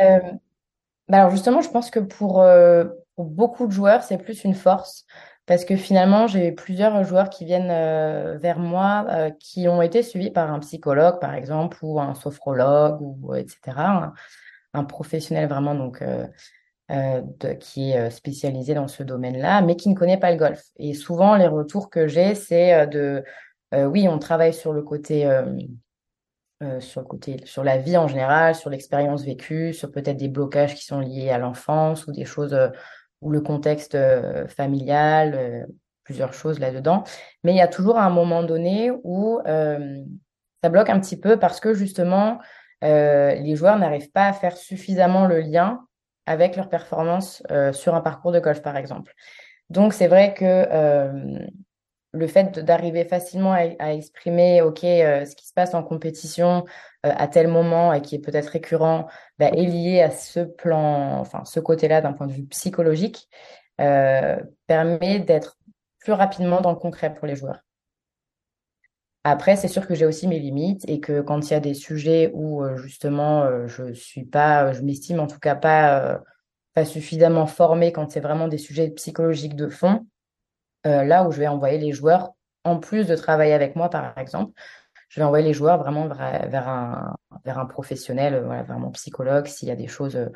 Euh, 0.00 0.18
bah 1.08 1.18
Alors 1.18 1.30
justement, 1.30 1.60
je 1.60 1.70
pense 1.70 1.90
que 1.90 2.00
pour, 2.00 2.40
euh, 2.42 2.84
pour 3.16 3.26
beaucoup 3.26 3.66
de 3.66 3.72
joueurs, 3.72 4.02
c'est 4.02 4.18
plus 4.18 4.44
une 4.44 4.54
force 4.54 5.04
parce 5.46 5.64
que 5.64 5.76
finalement, 5.76 6.28
j'ai 6.28 6.52
plusieurs 6.52 7.02
joueurs 7.04 7.28
qui 7.28 7.44
viennent 7.44 7.70
euh, 7.70 8.38
vers 8.38 8.58
moi 8.58 9.06
euh, 9.10 9.30
qui 9.40 9.68
ont 9.68 9.82
été 9.82 10.02
suivis 10.02 10.30
par 10.30 10.52
un 10.52 10.60
psychologue, 10.60 11.18
par 11.20 11.34
exemple, 11.34 11.78
ou 11.82 12.00
un 12.00 12.14
sophrologue, 12.14 12.98
ou 13.00 13.34
etc. 13.34 14.12
Un, 14.74 14.84
professionnel 14.84 15.48
vraiment 15.48 15.74
donc 15.74 16.02
qui 17.60 17.90
est 17.90 18.10
spécialisé 18.10 18.74
dans 18.74 18.88
ce 18.88 19.02
domaine-là, 19.02 19.62
mais 19.62 19.76
qui 19.76 19.88
ne 19.88 19.94
connaît 19.94 20.18
pas 20.18 20.30
le 20.30 20.36
golf. 20.36 20.62
Et 20.76 20.94
souvent, 20.94 21.36
les 21.36 21.46
retours 21.46 21.90
que 21.90 22.06
j'ai, 22.06 22.34
c'est 22.34 22.86
de 22.86 23.24
oui, 23.74 24.08
on 24.08 24.18
travaille 24.18 24.54
sur 24.54 24.72
le 24.72 24.82
côté 24.82 25.26
sur 26.80 27.00
le 27.00 27.06
côté, 27.06 27.38
sur 27.44 27.64
la 27.64 27.76
vie 27.76 27.96
en 27.96 28.08
général, 28.08 28.54
sur 28.54 28.70
l'expérience 28.70 29.24
vécue, 29.24 29.72
sur 29.72 29.90
peut-être 29.90 30.16
des 30.16 30.28
blocages 30.28 30.74
qui 30.74 30.84
sont 30.84 31.00
liés 31.00 31.30
à 31.30 31.38
l'enfance 31.38 32.06
ou 32.06 32.12
des 32.12 32.24
choses 32.24 32.56
ou 33.22 33.30
le 33.30 33.40
contexte 33.40 33.94
euh, 33.94 34.46
familial, 34.48 35.34
euh, 35.34 35.66
plusieurs 36.04 36.34
choses 36.34 36.58
là-dedans. 36.58 37.04
Mais 37.44 37.52
il 37.52 37.56
y 37.56 37.62
a 37.62 37.68
toujours 37.68 37.98
un 37.98 38.10
moment 38.10 38.42
donné 38.42 38.90
où 39.04 39.40
euh, 39.46 40.02
ça 40.62 40.68
bloque 40.68 40.90
un 40.90 41.00
petit 41.00 41.18
peu 41.18 41.38
parce 41.38 41.60
que 41.60 41.72
justement, 41.72 42.38
les 42.82 43.54
joueurs 43.54 43.78
n'arrivent 43.78 44.10
pas 44.10 44.26
à 44.26 44.32
faire 44.32 44.56
suffisamment 44.56 45.26
le 45.26 45.38
lien 45.38 45.86
avec 46.26 46.56
leur 46.56 46.68
performance 46.68 47.40
sur 47.72 47.94
un 47.94 48.00
parcours 48.00 48.32
de 48.32 48.40
golf, 48.40 48.60
par 48.60 48.76
exemple. 48.76 49.14
Donc, 49.70 49.92
c'est 49.92 50.08
vrai 50.08 50.34
que 50.34 51.46
le 52.12 52.26
fait 52.26 52.58
d'arriver 52.58 53.04
facilement 53.04 53.52
à, 53.52 53.92
exprimer 53.92 54.62
ok 54.62 54.84
euh, 54.84 55.24
ce 55.24 55.34
qui 55.34 55.46
se 55.46 55.52
passe 55.54 55.74
en 55.74 55.82
compétition 55.82 56.64
euh, 57.06 57.12
à 57.16 57.26
tel 57.26 57.48
moment 57.48 57.92
et 57.92 58.02
qui 58.02 58.14
est 58.14 58.20
peut-être 58.20 58.48
récurrent 58.48 59.08
bah, 59.38 59.48
est 59.48 59.64
lié 59.64 60.02
à 60.02 60.10
ce 60.10 60.40
plan 60.40 61.18
enfin 61.18 61.44
ce 61.44 61.58
côté-là 61.58 62.00
d'un 62.00 62.12
point 62.12 62.26
de 62.26 62.32
vue 62.32 62.44
psychologique 62.44 63.28
euh, 63.80 64.36
permet 64.66 65.20
d'être 65.20 65.56
plus 65.98 66.12
rapidement 66.12 66.60
dans 66.60 66.70
le 66.70 66.76
concret 66.76 67.14
pour 67.14 67.26
les 67.26 67.36
joueurs. 67.36 67.60
Après, 69.24 69.54
c'est 69.54 69.68
sûr 69.68 69.86
que 69.86 69.94
j'ai 69.94 70.04
aussi 70.04 70.26
mes 70.26 70.40
limites 70.40 70.84
et 70.88 70.98
que 70.98 71.20
quand 71.20 71.48
il 71.48 71.52
y 71.52 71.54
a 71.54 71.60
des 71.60 71.74
sujets 71.74 72.32
où 72.34 72.64
justement 72.76 73.68
je 73.68 73.92
suis 73.92 74.24
pas, 74.24 74.72
je 74.72 74.82
m'estime 74.82 75.20
en 75.20 75.28
tout 75.28 75.38
cas 75.38 75.54
pas 75.54 76.20
pas 76.74 76.84
suffisamment 76.84 77.46
formée 77.46 77.92
quand 77.92 78.10
c'est 78.10 78.20
vraiment 78.20 78.48
des 78.48 78.58
sujets 78.58 78.90
psychologiques 78.90 79.54
de 79.54 79.68
fond, 79.68 80.06
euh, 80.86 81.04
là 81.04 81.24
où 81.26 81.32
je 81.32 81.38
vais 81.38 81.48
envoyer 81.48 81.78
les 81.78 81.92
joueurs, 81.92 82.32
en 82.64 82.78
plus 82.78 83.06
de 83.06 83.16
travailler 83.16 83.52
avec 83.52 83.76
moi, 83.76 83.88
par 83.90 84.16
exemple, 84.18 84.52
je 85.08 85.20
vais 85.20 85.24
envoyer 85.24 85.46
les 85.46 85.52
joueurs 85.52 85.78
vraiment 85.78 86.06
vers, 86.08 86.68
un, 86.68 87.16
vers 87.44 87.58
un 87.58 87.66
professionnel, 87.66 88.34
euh, 88.34 88.42
voilà, 88.42 88.62
vraiment 88.62 88.90
psychologue, 88.92 89.46
s'il 89.46 89.68
y 89.68 89.72
a 89.72 89.76
des 89.76 89.88
choses 89.88 90.16
euh, 90.16 90.28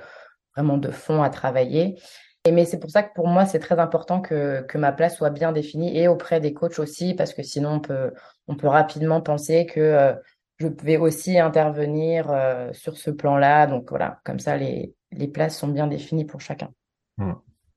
vraiment 0.55 0.77
de 0.77 0.91
fond 0.91 1.23
à 1.23 1.31
travailler. 1.31 2.01
Et, 2.45 2.53
mais 2.53 2.65
c'est 2.65 2.79
pour 2.79 2.91
ça 2.91 3.03
que 3.03 3.13
pour 3.15 3.27
moi, 3.27 3.47
c'est 3.47 3.59
très 3.59 3.79
important 3.79 4.21
que, 4.21 4.65
ma 4.75 4.93
place 4.93 5.17
soit 5.17 5.31
bien 5.31 5.53
définie 5.53 5.99
et 5.99 6.09
auprès 6.09 6.41
des 6.41 6.53
coachs 6.53 6.79
aussi, 6.79 7.15
parce 7.15 7.33
que 7.33 7.43
sinon, 7.43 7.75
on 7.75 7.81
peut, 7.81 8.13
on 8.47 8.55
peut 8.55 8.69
rapidement 8.69 9.21
penser 9.21 9.67
que 9.67 10.15
je 10.59 10.69
vais 10.83 10.97
aussi 10.97 11.41
intervenir 11.41 12.33
sur 12.73 12.97
ce 12.97 13.11
plan-là. 13.11 13.67
Donc 13.67 13.91
voilà, 13.91 14.21
comme 14.25 14.39
ça, 14.39 14.57
les, 14.57 14.95
les 15.11 15.29
places 15.29 15.59
sont 15.59 15.69
bien 15.69 15.89
définies 15.89 16.25
pour 16.25 16.41
chacun. 16.41 16.71
Mmh. 17.19 17.33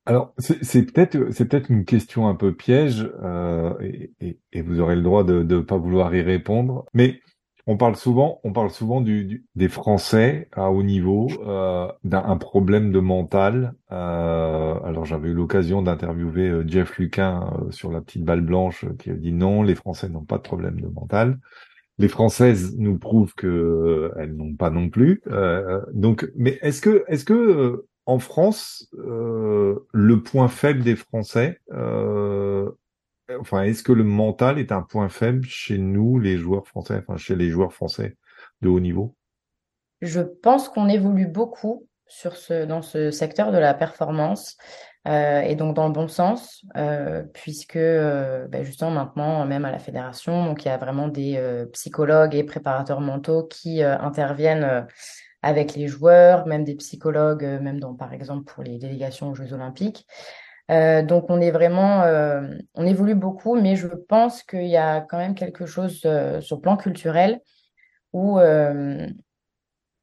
Alors, 0.09 0.33
c'est 0.39 0.91
peut-être 0.91 1.31
c'est 1.31 1.45
peut-être 1.47 1.69
une 1.69 1.85
question 1.85 2.27
un 2.27 2.33
peu 2.33 2.55
piège, 2.55 3.07
euh, 3.21 3.75
et, 3.79 4.39
et, 4.51 4.61
vous 4.63 4.79
aurez 4.79 4.95
le 4.95 5.03
droit 5.03 5.23
de 5.23 5.43
ne 5.43 5.59
pas 5.59 5.77
vouloir 5.77 6.15
y 6.15 6.23
répondre. 6.23 6.85
Mais 6.95 7.21
on 7.67 7.77
parle 7.77 7.95
souvent, 7.95 8.41
on 8.43 8.51
parle 8.51 8.71
souvent 8.71 8.99
du, 8.99 9.45
des 9.53 9.69
Français 9.69 10.49
à 10.53 10.71
haut 10.71 10.81
niveau 10.81 11.27
euh, 11.45 11.87
d'un 12.03 12.35
problème 12.37 12.91
de 12.91 12.99
mental. 12.99 13.75
Euh, 13.91 14.73
alors, 14.83 15.05
j'avais 15.05 15.29
eu 15.29 15.35
l'occasion 15.35 15.83
d'interviewer 15.83 16.49
euh, 16.49 16.67
Jeff 16.67 16.97
Luquin 16.97 17.47
euh, 17.61 17.69
sur 17.69 17.91
la 17.91 18.01
petite 18.01 18.23
balle 18.23 18.41
blanche, 18.41 18.85
qui 18.97 19.11
a 19.11 19.13
dit 19.13 19.33
non, 19.33 19.61
les 19.61 19.75
Français 19.75 20.09
n'ont 20.09 20.25
pas 20.25 20.37
de 20.37 20.41
problème 20.41 20.81
de 20.81 20.87
mental. 20.87 21.37
Les 21.99 22.07
Françaises 22.07 22.75
nous 22.79 22.97
prouvent 22.97 23.35
que 23.35 24.11
elles 24.17 24.35
n'ont 24.35 24.55
pas 24.55 24.71
non 24.71 24.89
plus. 24.89 25.21
donc, 25.93 26.27
mais 26.35 26.57
est-ce 26.63 26.81
que 26.81 27.03
est-ce 27.07 27.25
que 27.25 27.85
en 28.09 28.17
France, 28.17 28.89
euh, 28.97 29.87
le 29.93 30.23
point 30.23 30.47
faible 30.47 30.81
des 30.81 30.95
Français, 30.95 31.59
euh, 31.71 32.71
enfin, 33.39 33.61
est-ce 33.61 33.83
que 33.83 33.91
le 33.91 34.03
mental 34.03 34.57
est 34.57 34.71
un 34.71 34.81
point 34.81 35.09
faible 35.09 35.45
chez 35.45 35.77
nous, 35.77 36.17
les 36.17 36.35
joueurs 36.35 36.67
français, 36.67 36.95
enfin, 36.97 37.17
chez 37.17 37.35
les 37.35 37.49
joueurs 37.49 37.71
français 37.71 38.17
de 38.61 38.69
haut 38.69 38.79
niveau? 38.79 39.15
Je 40.01 40.21
pense 40.21 40.69
qu'on 40.69 40.89
évolue 40.89 41.27
beaucoup 41.27 41.87
sur 42.07 42.35
ce, 42.35 42.65
dans 42.65 42.81
ce 42.81 43.11
secteur 43.11 43.51
de 43.51 43.59
la 43.59 43.75
performance 43.75 44.57
euh, 45.07 45.41
et 45.41 45.55
donc 45.55 45.75
dans 45.75 45.85
le 45.85 45.93
bon 45.93 46.07
sens, 46.07 46.65
puisque 47.33 47.77
ben 47.77 48.63
justement 48.63 48.89
maintenant, 48.89 49.45
même 49.45 49.65
à 49.65 49.71
la 49.71 49.79
fédération, 49.79 50.45
donc 50.45 50.65
il 50.65 50.69
y 50.69 50.71
a 50.71 50.77
vraiment 50.77 51.09
des 51.09 51.39
psychologues 51.73 52.33
et 52.33 52.43
préparateurs 52.43 53.01
mentaux 53.01 53.43
qui 53.43 53.83
interviennent 53.83 54.87
avec 55.41 55.75
les 55.75 55.87
joueurs, 55.87 56.45
même 56.47 56.63
des 56.63 56.75
psychologues, 56.75 57.43
même 57.61 57.79
dans 57.79 57.95
par 57.95 58.13
exemple 58.13 58.51
pour 58.51 58.63
les 58.63 58.77
délégations 58.77 59.29
aux 59.29 59.35
Jeux 59.35 59.53
Olympiques. 59.53 60.05
donc 60.69 61.29
on 61.29 61.39
est 61.39 61.51
vraiment, 61.51 62.03
on 62.75 62.85
évolue 62.85 63.15
beaucoup, 63.15 63.55
mais 63.55 63.75
je 63.75 63.87
pense 63.87 64.43
qu'il 64.43 64.67
y 64.67 64.77
a 64.77 65.01
quand 65.01 65.17
même 65.17 65.35
quelque 65.35 65.65
chose 65.65 65.99
sur 65.99 66.55
le 66.57 66.61
plan 66.61 66.77
culturel 66.77 67.39
où 68.11 68.39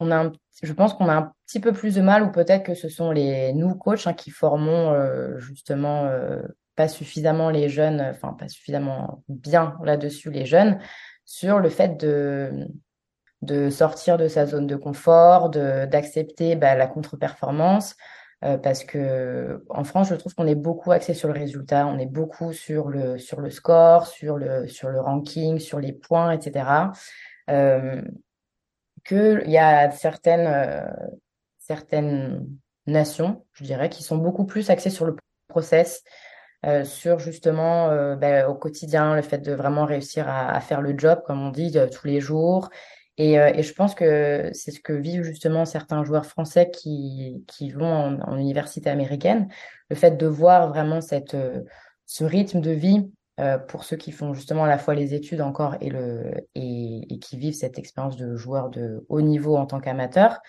on 0.01 0.11
a 0.11 0.17
un, 0.17 0.33
je 0.63 0.73
pense 0.73 0.95
qu'on 0.95 1.09
a 1.09 1.15
un 1.15 1.33
petit 1.47 1.61
peu 1.61 1.73
plus 1.73 1.95
de 1.95 2.03
mal, 2.03 2.23
ou 2.23 2.31
peut-être 2.31 2.65
que 2.65 2.75
ce 2.75 2.89
sont 2.89 3.11
les 3.11 3.53
nous 3.53 3.75
coachs 3.75 4.07
hein, 4.07 4.15
qui 4.15 4.31
formons 4.31 4.93
euh, 4.93 5.39
justement 5.39 6.07
euh, 6.07 6.43
pas 6.75 6.89
suffisamment 6.89 7.51
les 7.51 7.69
jeunes, 7.69 8.01
enfin 8.01 8.33
pas 8.33 8.49
suffisamment 8.49 9.23
bien 9.29 9.77
là-dessus 9.85 10.31
les 10.31 10.47
jeunes, 10.47 10.79
sur 11.25 11.59
le 11.59 11.71
fait 11.71 11.97
de 11.97 12.69
de 13.43 13.71
sortir 13.71 14.17
de 14.19 14.29
sa 14.29 14.47
zone 14.47 14.67
de 14.67 14.77
confort, 14.77 15.51
de 15.51 15.87
d'accepter 15.87 16.57
bah, 16.57 16.75
la 16.75 16.87
contre-performance, 16.87 17.97
euh, 18.45 18.59
parce 18.59 18.85
que 18.85 19.65
en 19.71 19.85
France, 19.85 20.09
je 20.09 20.15
trouve 20.15 20.35
qu'on 20.35 20.47
est 20.47 20.55
beaucoup 20.55 20.93
axé 20.93 21.15
sur 21.15 21.29
le 21.29 21.35
résultat, 21.35 21.87
on 21.87 21.99
est 21.99 22.07
beaucoup 22.07 22.53
sur 22.53 22.89
le 22.89 23.19
sur 23.19 23.41
le 23.41 23.51
score, 23.51 24.07
sur 24.07 24.37
le 24.37 24.67
sur 24.69 24.89
le 24.89 25.01
ranking, 25.01 25.59
sur 25.59 25.81
les 25.81 25.93
points, 25.93 26.33
etc. 26.33 26.91
Euh, 27.51 28.03
qu'il 29.05 29.49
y 29.49 29.59
a 29.59 29.91
certaines, 29.93 30.47
euh, 30.49 30.85
certaines 31.59 32.47
nations, 32.87 33.45
je 33.53 33.65
dirais, 33.65 33.89
qui 33.89 34.03
sont 34.03 34.17
beaucoup 34.17 34.47
plus 34.47 34.69
axées 34.71 34.91
sur 34.91 35.07
le 35.07 35.17
process, 35.49 36.03
euh, 36.65 36.85
sur 36.85 37.21
justement 37.21 37.89
ben, 38.17 38.47
au 38.47 38.55
quotidien, 38.55 39.15
le 39.15 39.23
fait 39.23 39.39
de 39.39 39.53
vraiment 39.53 39.85
réussir 39.85 40.29
à 40.29 40.61
faire 40.61 40.81
le 40.81 40.99
job, 40.99 41.23
comme 41.25 41.41
on 41.41 41.51
dit, 41.51 41.77
tous 41.93 42.07
les 42.07 42.21
jours. 42.21 42.69
Et, 43.19 43.39
euh, 43.39 43.51
et, 43.55 43.63
je 43.63 43.73
pense 43.73 43.95
que 43.95 44.51
c'est 44.53 44.71
ce 44.71 44.81
que 44.81 44.93
vivent 44.93 45.23
justement 45.23 45.65
certains 45.65 46.05
joueurs 46.05 46.27
français 46.27 46.71
qui, 46.71 47.45
qui 47.47 47.71
vont 47.71 47.87
en, 47.87 48.21
en 48.21 48.37
université 48.37 48.91
américaine, 48.91 49.49
le 49.89 49.97
fait 49.97 50.19
de 50.19 50.27
voir 50.27 50.69
vraiment 50.69 51.01
cette, 51.01 51.35
euh, 51.35 51.63
ce 52.05 52.25
rythme 52.25 52.61
de 52.61 52.73
vie 52.73 53.11
euh, 53.41 53.59
pour 53.59 53.85
ceux 53.85 53.97
qui 53.97 54.13
font 54.13 54.35
justement 54.35 54.65
à 54.65 54.69
la 54.69 54.79
fois 54.79 54.95
les 54.95 55.15
études 55.15 55.41
encore 55.41 55.77
et, 55.81 55.91
le, 55.91 56.33
et, 56.55 57.15
et 57.15 57.19
qui 57.19 57.37
vivent 57.37 57.55
cette 57.55 57.79
expérience 57.79 58.17
de 58.17 58.37
joueur 58.37 58.71
de 58.71 59.05
haut 59.09 59.21
niveau 59.21 59.57
en 59.57 59.67
tant 59.67 59.81
qu'amateur, 59.81 60.41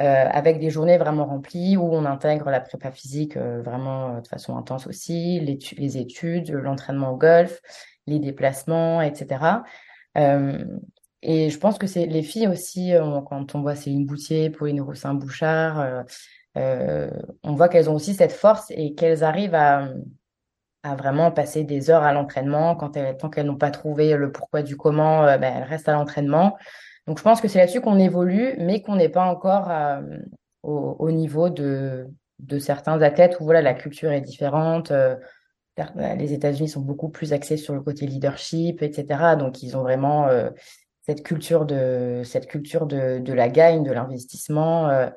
euh, 0.00 0.26
avec 0.30 0.60
des 0.60 0.70
journées 0.70 0.96
vraiment 0.96 1.26
remplies 1.26 1.76
où 1.76 1.82
on 1.82 2.06
intègre 2.06 2.48
la 2.48 2.60
prépa 2.60 2.90
physique 2.90 3.36
euh, 3.36 3.60
vraiment 3.60 4.16
euh, 4.16 4.20
de 4.20 4.28
façon 4.28 4.56
intense 4.56 4.86
aussi, 4.86 5.40
les, 5.40 5.58
les 5.76 5.98
études, 5.98 6.50
l'entraînement 6.52 7.10
au 7.10 7.16
golf, 7.16 7.60
les 8.06 8.18
déplacements, 8.18 9.02
etc. 9.02 9.62
Euh, 10.16 10.64
et 11.22 11.50
je 11.50 11.58
pense 11.58 11.78
que 11.78 11.86
c'est 11.86 12.06
les 12.06 12.22
filles 12.22 12.48
aussi, 12.48 12.92
quand 13.28 13.54
on 13.54 13.60
voit 13.60 13.74
Céline 13.74 14.06
Boutier, 14.06 14.50
Pauline 14.50 14.80
Roussin-Bouchard, 14.80 16.04
on 16.54 17.54
voit 17.54 17.68
qu'elles 17.68 17.90
ont 17.90 17.94
aussi 17.94 18.14
cette 18.14 18.32
force 18.32 18.70
et 18.70 18.94
qu'elles 18.94 19.24
arrivent 19.24 19.54
à 20.82 20.94
vraiment 20.94 21.30
passer 21.30 21.64
des 21.64 21.90
heures 21.90 22.02
à 22.02 22.12
l'entraînement. 22.12 22.74
Quand 22.74 22.96
elles, 22.96 23.16
tant 23.16 23.28
qu'elles 23.28 23.46
n'ont 23.46 23.56
pas 23.56 23.70
trouvé 23.70 24.16
le 24.16 24.32
pourquoi 24.32 24.62
du 24.62 24.76
comment, 24.76 25.24
euh, 25.24 25.38
ben, 25.38 25.54
elles 25.56 25.68
restent 25.68 25.88
à 25.88 25.92
l'entraînement. 25.92 26.56
Donc 27.06 27.18
je 27.18 27.22
pense 27.22 27.40
que 27.40 27.48
c'est 27.48 27.58
là-dessus 27.58 27.80
qu'on 27.80 27.98
évolue, 27.98 28.54
mais 28.58 28.82
qu'on 28.82 28.96
n'est 28.96 29.08
pas 29.08 29.24
encore 29.24 29.70
euh, 29.70 30.00
au, 30.62 30.96
au, 30.98 31.10
niveau 31.10 31.50
de, 31.50 32.08
certains 32.58 33.00
athlètes 33.02 33.38
où 33.40 33.44
voilà 33.44 33.62
la 33.62 33.74
culture 33.74 34.10
est 34.10 34.20
différente. 34.20 34.90
Euh, 34.90 35.16
les 36.16 36.32
États-Unis 36.34 36.68
sont 36.68 36.80
beaucoup 36.80 37.08
plus 37.08 37.32
axés 37.32 37.56
sur 37.56 37.74
le 37.74 37.80
côté 37.80 38.06
leadership, 38.06 38.82
etc. 38.82 39.36
Donc 39.38 39.62
ils 39.62 39.76
ont 39.76 39.82
vraiment 39.82 40.26
euh, 40.28 40.50
cette 41.02 41.22
culture 41.22 41.66
de 41.66 42.22
cette 42.24 42.46
culture 42.46 42.86
de, 42.86 43.18
de 43.18 43.32
la 43.32 43.48
gagne, 43.48 43.82
de 43.84 43.92
l'investissement. 43.92 44.88
Euh, 44.88 45.08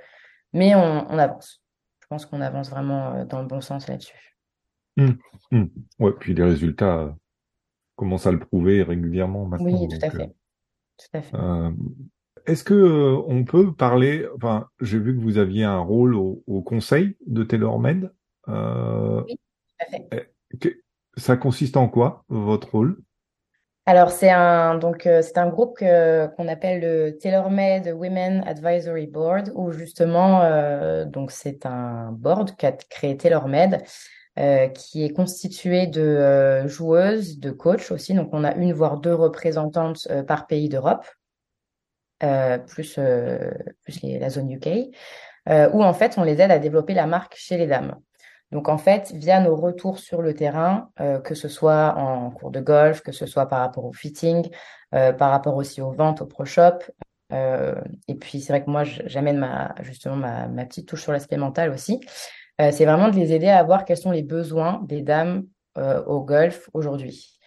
mais 0.53 0.75
on, 0.75 1.07
on 1.09 1.17
avance. 1.17 1.61
Je 2.01 2.07
pense 2.07 2.25
qu'on 2.25 2.41
avance 2.41 2.69
vraiment 2.69 3.25
dans 3.25 3.41
le 3.41 3.47
bon 3.47 3.61
sens 3.61 3.87
là-dessus. 3.87 4.37
Mmh, 4.97 5.11
mmh. 5.51 5.63
Ouais, 5.99 6.11
puis 6.19 6.33
les 6.33 6.43
résultats 6.43 6.97
euh, 6.99 7.09
commencent 7.95 8.27
à 8.27 8.31
le 8.31 8.39
prouver 8.39 8.83
régulièrement 8.83 9.45
maintenant. 9.45 9.65
Oui, 9.65 9.87
tout 9.87 9.95
à 10.05 10.09
donc, 10.09 10.15
euh, 10.15 10.17
fait. 10.19 10.35
Tout 10.97 11.17
à 11.17 11.21
fait. 11.21 11.35
euh, 11.35 11.71
est-ce 12.45 12.63
que 12.63 12.73
euh, 12.73 13.23
on 13.27 13.43
peut 13.45 13.73
parler, 13.73 14.27
enfin, 14.35 14.67
j'ai 14.81 14.99
vu 14.99 15.15
que 15.15 15.21
vous 15.21 15.37
aviez 15.37 15.63
un 15.63 15.79
rôle 15.79 16.13
au, 16.15 16.43
au 16.45 16.61
conseil 16.61 17.17
de 17.25 17.43
TaylorMade. 17.43 18.13
Euh, 18.49 19.23
Oui, 19.25 19.35
tout 19.37 19.75
à 19.79 19.85
fait. 19.85 20.07
eh, 20.51 20.57
que- 20.57 20.77
ça 21.17 21.37
consiste 21.37 21.77
en 21.77 21.87
quoi, 21.87 22.25
votre 22.27 22.71
rôle? 22.71 22.99
Alors, 23.85 24.11
c'est 24.11 24.29
un, 24.29 24.75
donc, 24.75 25.05
euh, 25.07 25.21
c'est 25.21 25.37
un 25.37 25.49
groupe 25.49 25.77
qu'on 25.79 26.47
appelle 26.47 26.79
le 26.81 27.17
TaylorMade 27.17 27.87
Women 27.89 28.41
Advisory 28.47 29.07
Board, 29.07 29.51
où 29.55 29.71
justement, 29.73 30.41
euh, 30.41 31.03
donc, 31.03 31.31
c'est 31.31 31.65
un 31.65 32.13
board 32.13 32.55
qu'a 32.55 32.71
créé 32.71 33.17
TaylorMade, 33.17 33.83
euh, 34.39 34.69
qui 34.69 35.03
est 35.03 35.09
constitué 35.11 35.85
de 35.87 36.01
euh, 36.01 36.65
joueuses, 36.67 37.39
de 37.39 37.51
coachs 37.51 37.91
aussi. 37.91 38.13
Donc, 38.13 38.29
on 38.31 38.45
a 38.45 38.55
une, 38.55 38.71
voire 38.71 38.99
deux 38.99 39.13
représentantes 39.13 40.07
par 40.27 40.47
pays 40.47 40.69
d'Europe, 40.69 41.05
plus, 42.67 42.97
la 42.97 44.29
zone 44.29 44.49
UK, 44.49 44.95
où 45.73 45.83
en 45.83 45.93
fait, 45.93 46.17
on 46.17 46.23
les 46.23 46.39
aide 46.39 46.51
à 46.51 46.59
développer 46.59 46.93
la 46.93 47.05
marque 47.05 47.35
chez 47.35 47.57
les 47.57 47.67
dames. 47.67 47.95
Donc 48.53 48.69
en 48.69 48.77
fait, 48.77 49.11
via 49.15 49.39
nos 49.39 49.55
retours 49.55 49.97
sur 49.97 50.21
le 50.21 50.35
terrain, 50.35 50.91
euh, 51.01 51.19
que 51.19 51.33
ce 51.33 51.47
soit 51.47 51.95
en 51.97 52.29
cours 52.29 52.51
de 52.51 52.59
golf, 52.59 53.01
que 53.01 53.11
ce 53.11 53.25
soit 53.25 53.47
par 53.47 53.59
rapport 53.61 53.83
au 53.83 53.91
fitting, 53.93 54.47
euh, 54.93 55.11
par 55.11 55.31
rapport 55.31 55.55
aussi 55.55 55.81
aux 55.81 55.91
ventes, 55.91 56.21
au 56.21 56.27
pro 56.27 56.45
shop, 56.45 56.77
euh, 57.31 57.73
et 58.07 58.13
puis 58.13 58.41
c'est 58.41 58.53
vrai 58.53 58.63
que 58.63 58.69
moi 58.69 58.83
j'amène 58.83 59.39
ma 59.39 59.73
justement 59.81 60.15
ma, 60.15 60.65
petite 60.65 60.87
touche 60.87 61.01
sur 61.01 61.11
l'aspect 61.11 61.37
mental 61.37 61.71
aussi. 61.71 61.99
C'est 62.59 62.85
vraiment 62.85 63.09
de 63.09 63.15
les 63.15 63.33
aider 63.33 63.49
à 63.49 63.63
voir 63.63 63.83
quels 63.83 63.97
sont 63.97 64.11
les 64.11 64.21
besoins 64.21 64.79
des 64.85 65.01
dames 65.01 65.47
au 65.75 66.21
golf 66.21 66.69
aujourd'hui. 66.73 67.39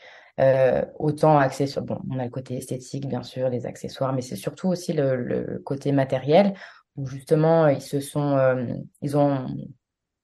Autant 0.99 1.39
axé 1.39 1.69
sur 1.69 1.83
bon, 1.83 2.01
on 2.11 2.19
a 2.19 2.25
le 2.25 2.31
côté 2.31 2.57
esthétique 2.57 3.07
bien 3.07 3.23
sûr, 3.23 3.49
les 3.49 3.67
accessoires, 3.67 4.13
mais 4.13 4.21
c'est 4.21 4.35
surtout 4.35 4.67
aussi 4.67 4.93
le, 4.93 5.15
le 5.15 5.61
côté 5.65 5.93
matériel 5.93 6.55
où 6.97 7.07
justement 7.07 7.69
ils 7.69 7.81
se 7.81 8.01
sont 8.01 8.37
ils 9.01 9.17
ont 9.17 9.47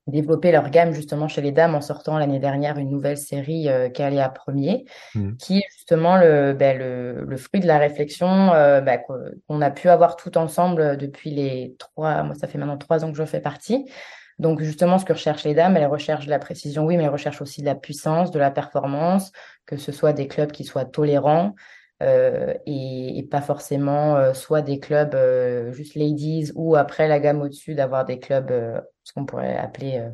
développer 0.06 0.50
leur 0.50 0.70
gamme 0.70 0.92
justement 0.92 1.28
chez 1.28 1.42
les 1.42 1.52
dames 1.52 1.74
en 1.74 1.80
sortant 1.80 2.18
l'année 2.18 2.40
dernière 2.40 2.78
une 2.78 2.90
nouvelle 2.90 3.16
série 3.18 3.68
euh, 3.68 3.88
Calia 3.88 4.28
Premier, 4.28 4.84
Mmh. 5.14 5.36
qui 5.36 5.58
est 5.58 5.66
justement 5.76 6.16
le, 6.16 6.52
ben, 6.54 6.78
le, 6.78 7.24
le 7.24 7.36
fruit 7.36 7.60
de 7.60 7.66
la 7.66 7.78
réflexion 7.78 8.52
euh, 8.52 8.80
ben, 8.80 8.98
qu'on 8.98 9.18
qu'on 9.46 9.60
a 9.60 9.70
pu 9.70 9.88
avoir 9.88 10.16
tout 10.16 10.36
ensemble 10.38 10.96
depuis 10.96 11.30
les 11.30 11.76
trois, 11.78 12.22
moi 12.22 12.34
ça 12.34 12.48
fait 12.48 12.58
maintenant 12.58 12.78
trois 12.78 13.04
ans 13.04 13.12
que 13.12 13.18
je 13.18 13.24
fais 13.24 13.40
partie. 13.40 13.90
Donc 14.38 14.60
justement, 14.60 14.98
ce 14.98 15.04
que 15.04 15.12
recherchent 15.12 15.44
les 15.44 15.54
dames, 15.54 15.76
elles 15.76 15.86
recherchent 15.86 16.24
de 16.24 16.30
la 16.30 16.38
précision, 16.38 16.84
oui, 16.84 16.96
mais 16.96 17.04
elles 17.04 17.10
recherchent 17.10 17.42
aussi 17.42 17.60
de 17.60 17.66
la 17.66 17.74
puissance, 17.74 18.30
de 18.30 18.38
la 18.38 18.50
performance, 18.50 19.30
que 19.66 19.76
ce 19.76 19.92
soit 19.92 20.12
des 20.12 20.26
clubs 20.26 20.50
qui 20.50 20.64
soient 20.64 20.84
tolérants, 20.86 21.54
euh, 22.02 22.54
et, 22.66 23.26
pas 23.30 23.40
forcément 23.40 24.16
euh, 24.16 24.34
soit 24.34 24.60
des 24.60 24.78
clubs 24.78 25.14
euh, 25.14 25.72
juste 25.72 25.94
ladies 25.94 26.50
ou 26.54 26.76
après 26.76 27.08
la 27.08 27.20
gamme 27.20 27.40
au-dessus 27.40 27.74
d'avoir 27.74 28.04
des 28.04 28.18
clubs 28.18 28.50
euh, 28.50 28.80
ce 29.04 29.12
qu'on 29.12 29.24
pourrait 29.24 29.56
appeler 29.56 30.08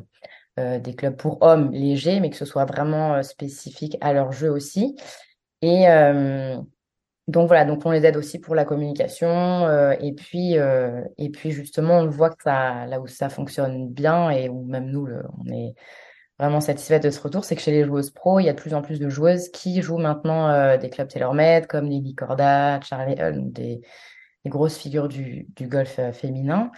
des 0.57 0.93
clubs 0.93 1.15
pour 1.15 1.41
hommes 1.41 1.71
légers 1.71 2.19
mais 2.19 2.29
que 2.29 2.35
ce 2.35 2.43
soit 2.43 2.65
vraiment 2.65 3.23
spécifique 3.23 3.97
à 4.01 4.11
leur 4.11 4.33
jeu 4.33 4.49
aussi. 4.49 4.97
Et 5.61 5.85
donc 7.29 7.47
voilà 7.47 7.63
donc 7.63 7.85
on 7.85 7.91
les 7.91 8.05
aide 8.05 8.17
aussi 8.17 8.39
pour 8.39 8.55
la 8.55 8.65
communication 8.65 9.69
et 9.93 10.11
puis 10.11 10.55
et 10.55 11.29
puis 11.29 11.51
justement 11.51 11.99
on 11.99 12.07
voit 12.07 12.31
que 12.31 12.43
ça 12.43 12.87
là 12.87 12.99
où 12.99 13.07
ça 13.07 13.29
fonctionne 13.29 13.87
bien 13.87 14.31
et 14.31 14.49
où 14.49 14.65
même 14.65 14.87
nous 14.87 15.07
on 15.37 15.49
est 15.49 15.75
vraiment 16.39 16.61
satisfaite 16.61 17.03
de 17.03 17.09
ce 17.09 17.19
retour, 17.19 17.43
c'est 17.43 17.55
que 17.55 17.61
chez 17.61 17.71
les 17.71 17.83
joueuses 17.83 18.11
pro, 18.11 18.39
il 18.39 18.45
y 18.45 18.49
a 18.49 18.53
de 18.53 18.59
plus 18.59 18.73
en 18.73 18.81
plus 18.81 18.99
de 18.99 19.09
joueuses 19.09 19.49
qui 19.49 19.81
jouent 19.81 19.97
maintenant 19.97 20.49
euh, 20.49 20.77
des 20.77 20.89
clubs 20.89 21.07
TaylorMade 21.07 21.67
comme 21.67 21.85
Lily 21.85 22.15
Corda, 22.15 22.79
Charlie 22.81 23.19
Hull, 23.21 23.51
des, 23.51 23.81
grosses 24.45 24.77
figures 24.77 25.09
du, 25.09 25.47
golf 25.61 25.99
euh, 25.99 26.11
féminin. 26.11 26.71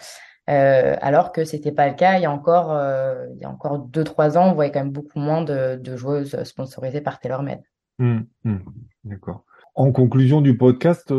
Euh, 0.50 0.96
alors 1.02 1.32
que 1.32 1.46
c'était 1.46 1.72
pas 1.72 1.88
le 1.88 1.94
cas 1.94 2.18
il 2.18 2.24
y 2.24 2.26
a 2.26 2.32
encore 2.32 2.72
euh, 2.72 3.28
il 3.36 3.42
y 3.42 3.46
a 3.46 3.50
encore 3.50 3.78
deux 3.78 4.04
trois 4.04 4.40
ans, 4.40 4.50
on 4.50 4.54
voyait 4.56 4.72
quand 4.72 4.80
même 4.80 4.92
beaucoup 4.92 5.20
moins 5.20 5.44
de, 5.44 5.80
joueuses 5.96 6.44
sponsorisées 6.44 7.02
par 7.02 7.20
TaylorMade. 7.20 7.62
Mmh, 8.00 8.22
mmh. 8.46 8.58
D'accord. 9.04 9.46
En 9.76 9.92
conclusion 9.92 10.42
du 10.42 10.58
podcast, 10.58 11.14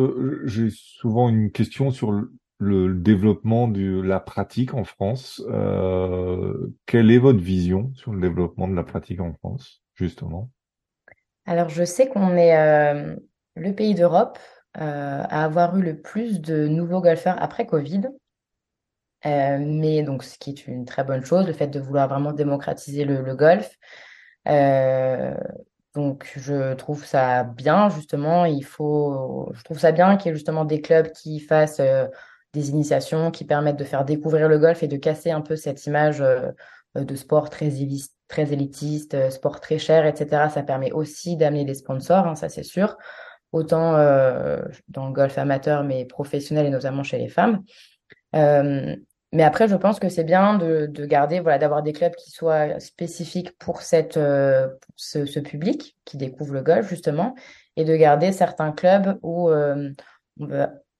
j'ai 0.45 0.69
souvent 0.71 1.29
une 1.29 1.53
question 1.53 1.93
sur 1.93 2.11
le 2.63 2.95
développement 2.95 3.67
de 3.67 4.01
la 4.01 4.21
pratique 4.21 4.73
en 4.75 4.85
France. 4.85 5.43
Euh, 5.49 6.73
quelle 6.87 7.11
est 7.11 7.19
votre 7.19 7.41
vision 7.41 7.93
sur 7.95 8.13
le 8.13 8.21
développement 8.21 8.69
de 8.69 8.77
la 8.77 8.85
pratique 8.85 9.21
en 9.21 9.33
France, 9.33 9.83
justement? 9.95 10.49
Alors 11.45 11.69
je 11.69 11.85
sais 11.85 12.09
qu'on 12.09 12.37
est 12.37 12.57
euh, 12.57 13.17
le 13.57 13.75
pays 13.75 13.95
d'Europe 13.95 14.39
euh, 14.77 15.23
à 15.29 15.45
avoir 15.45 15.77
eu 15.77 15.83
le 15.83 16.01
plus 16.01 16.41
de 16.41 16.69
nouveaux 16.69 17.01
golfeurs 17.01 17.37
après 17.43 17.67
Covid. 17.67 18.03
mais 19.25 20.03
donc, 20.05 20.23
ce 20.23 20.39
qui 20.39 20.51
est 20.51 20.67
une 20.69 20.85
très 20.85 21.03
bonne 21.03 21.25
chose, 21.25 21.47
le 21.47 21.53
fait 21.53 21.67
de 21.67 21.81
vouloir 21.81 22.09
vraiment 22.09 22.33
démocratiser 22.33 23.05
le, 23.05 23.35
golf. 23.35 23.77
donc, 25.95 26.33
je 26.37 26.75
trouve 26.75 27.05
ça 27.05 27.43
bien, 27.43 27.89
justement. 27.89 28.45
Il 28.45 28.65
faut, 28.65 29.51
je 29.53 29.65
trouve 29.65 29.81
ça 29.81 29.91
bien 29.91 30.17
qu'il 30.17 30.31
y 30.31 30.33
ait 30.33 30.37
justement 30.37 30.65
des 30.65 30.81
clubs 30.81 31.11
qui 31.11 31.41
fassent 31.41 31.83
des 32.53 32.71
initiations, 32.71 33.31
qui 33.31 33.45
permettent 33.45 33.79
de 33.79 33.85
faire 33.85 34.05
découvrir 34.05 34.49
le 34.49 34.59
golf 34.59 34.83
et 34.83 34.89
de 34.89 34.97
casser 34.97 35.31
un 35.31 35.41
peu 35.41 35.57
cette 35.57 35.87
image 35.87 36.23
de 36.95 37.17
sport 37.17 37.51
très, 37.51 37.71
très 38.29 38.53
élitiste, 38.53 39.31
sport 39.31 39.61
très 39.61 39.79
cher, 39.79 40.07
etc. 40.07 40.49
Ça 40.53 40.63
permet 40.63 40.93
aussi 40.93 41.37
d'amener 41.37 41.65
des 41.65 41.75
sponsors, 41.75 42.27
hein, 42.27 42.35
ça 42.35 42.49
c'est 42.49 42.63
sûr 42.63 42.97
autant 43.53 43.97
euh, 43.97 44.63
dans 44.89 45.07
le 45.07 45.13
golf 45.13 45.39
amateur, 45.39 45.85
mais 45.85 46.05
professionnel 46.05 46.67
et 46.67 46.71
notamment 46.71 47.03
chez 47.03 47.19
les 47.19 47.29
femmes. 47.29 47.63
Euh, 48.35 48.97
mais 49.33 49.45
après, 49.45 49.69
je 49.69 49.77
pense 49.77 49.99
que 49.99 50.09
c'est 50.09 50.25
bien 50.25 50.59
de, 50.59 50.87
de, 50.87 51.07
garder, 51.07 51.41
voilà, 51.41 51.59
d'avoir 51.59 51.83
des 51.83 51.93
clubs 51.93 52.15
qui 52.15 52.31
soient 52.31 52.79
spécifiques 52.81 53.57
pour 53.59 53.81
euh, 54.17 54.69
ce, 54.97 55.41
public 55.41 55.97
qui 56.05 56.17
découvre 56.19 56.53
le 56.53 56.63
golf 56.63 56.89
justement, 56.89 57.35
et 57.77 57.85
de 57.85 57.97
garder 57.97 58.33
certains 58.33 58.73
clubs 58.73 59.19
où 59.23 59.49
euh, 59.49 59.91
on, 60.39 60.49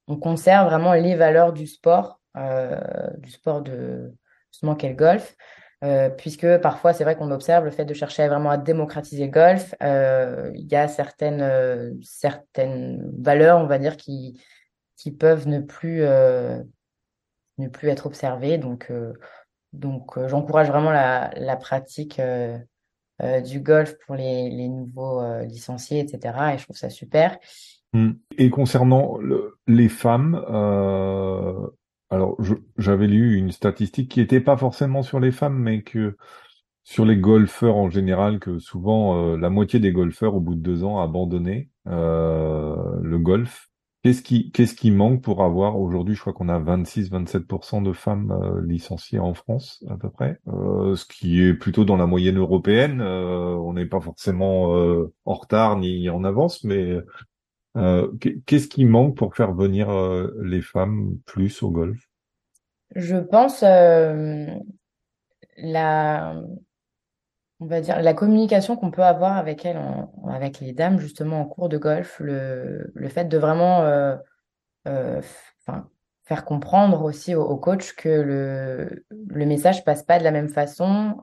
on, 0.07 0.17
conserve 0.17 0.69
vraiment 0.69 0.93
les 0.95 1.15
valeurs 1.15 1.53
du 1.53 1.67
sport, 1.67 2.21
euh, 2.37 2.79
du 3.19 3.31
sport 3.31 3.63
de 3.63 4.13
justement 4.51 4.75
quel 4.75 4.97
golf, 4.97 5.37
euh, 5.85 6.11
puisque 6.11 6.59
parfois 6.59 6.93
c'est 6.93 7.05
vrai 7.05 7.17
qu'on 7.17 7.31
observe 7.31 7.65
le 7.65 7.71
fait 7.71 7.85
de 7.85 7.95
chercher 7.95 8.29
vraiment 8.29 8.51
à 8.51 8.57
démocratiser 8.57 9.27
le 9.27 9.31
golf. 9.33 9.75
Euh, 9.83 10.51
il 10.55 10.71
y 10.71 10.77
a 10.77 10.89
certaines 10.89 11.99
certaines 12.03 13.13
valeurs, 13.19 13.59
on 13.59 13.67
va 13.67 13.79
dire, 13.79 13.97
qui 13.97 14.41
qui 14.97 15.11
peuvent 15.11 15.49
ne 15.49 15.61
plus 15.61 16.03
ne 16.03 17.69
plus 17.69 17.89
être 17.89 18.07
observées. 18.07 18.59
Donc 18.59 18.93
donc 19.73 20.19
j'encourage 20.29 20.69
vraiment 20.69 20.93
la 20.93 21.31
la 21.37 21.57
pratique 21.57 22.21
du 23.45 23.61
golf 23.61 23.97
pour 24.07 24.17
les 24.17 24.51
les 24.51 24.69
nouveaux 24.69 25.23
licenciés, 25.43 26.01
etc. 26.01 26.55
Et 26.55 26.59
je 26.59 26.65
trouve 26.65 26.77
ça 26.77 26.91
super. 26.91 27.39
Mmh. 27.93 28.11
Et 28.39 28.51
concernant 28.51 29.19
le, 29.19 29.59
les 29.67 29.89
femmes, 29.89 30.35
alors, 32.13 32.37
j'avais 32.77 33.07
lu 33.07 33.39
une 33.39 33.53
statistique 33.53 34.11
qui 34.11 34.21
n'était 34.21 34.43
pas 34.43 34.59
forcément 34.59 35.03
sur 35.03 35.19
les 35.19 35.33
femmes, 35.33 35.59
mais 35.59 35.83
que 35.83 36.19
sur 36.85 37.07
les 37.07 37.17
golfeurs 37.17 37.77
en 37.77 37.89
général, 37.89 38.39
que 38.39 38.59
souvent 38.59 39.17
euh, 39.17 39.37
la 39.39 39.49
moitié 39.49 39.81
des 39.81 39.93
golfeurs, 39.93 40.35
au 40.35 40.41
bout 40.41 40.55
de 40.55 40.61
deux 40.61 40.85
ans, 40.85 41.01
abandonné 41.01 41.71
euh, 41.87 42.77
le 43.03 43.19
golf. 43.19 43.71
Qu'est-ce 44.03 44.23
qui, 44.23 44.51
qui 44.51 44.91
manque 44.91 45.23
pour 45.23 45.43
avoir 45.43 45.81
aujourd'hui, 45.81 46.15
je 46.15 46.21
crois 46.21 46.35
qu'on 46.35 46.51
a 46.51 46.61
26-27% 46.61 47.83
de 47.83 47.93
femmes 47.95 48.33
euh, 48.33 48.61
licenciées 48.67 49.21
en 49.21 49.33
France 49.33 49.83
à 49.89 49.97
peu 49.97 50.11
près, 50.11 50.39
ce 50.47 51.07
qui 51.07 51.41
est 51.41 51.55
plutôt 51.55 51.85
dans 51.87 51.97
la 51.97 52.07
moyenne 52.07 52.37
européenne. 52.37 53.01
on 53.01 53.73
n'est 53.73 53.87
pas 53.87 54.01
forcément 54.01 54.75
en 55.25 55.35
retard 55.35 55.79
ni 55.79 56.11
en 56.11 56.25
avance, 56.25 56.65
mais 56.65 56.91
euh, 56.91 57.07
qu'est-ce 58.47 58.69
qui 58.69 58.85
manque 58.85 59.17
pour 59.17 59.35
faire 59.35 59.53
venir 59.53 59.91
euh, 59.91 60.35
les 60.43 60.61
femmes 60.61 61.19
plus 61.25 61.63
au 61.63 61.71
golf? 61.71 61.99
Je 62.95 63.17
pense 63.17 63.63
euh, 63.63 64.47
la, 65.57 66.35
on 67.61 67.67
va 67.67 67.81
dire 67.81 68.03
la 68.03 68.13
communication 68.13 68.77
qu'on 68.77 68.91
peut 68.91 69.03
avoir 69.03 69.39
avec 69.39 69.65
elles, 69.65 69.81
avec 70.29 70.61
les 70.61 70.73
dames 70.73 70.99
justement 70.99 71.41
en 71.41 71.47
cours 71.47 71.71
de 71.71 71.79
golf, 71.79 72.21
le, 72.21 72.93
le 72.95 73.09
fait 73.09 73.25
de 73.25 73.39
vraiment 73.39 73.83
faire 76.25 76.45
comprendre 76.45 77.03
aussi 77.03 77.35
au, 77.35 77.57
coach 77.57 77.95
que 77.95 78.09
le, 78.09 79.05
le 79.11 79.47
message 79.47 79.85
passe 79.85 80.03
pas 80.03 80.19
de 80.19 80.25
la 80.25 80.31
même 80.31 80.49
façon 80.49 81.17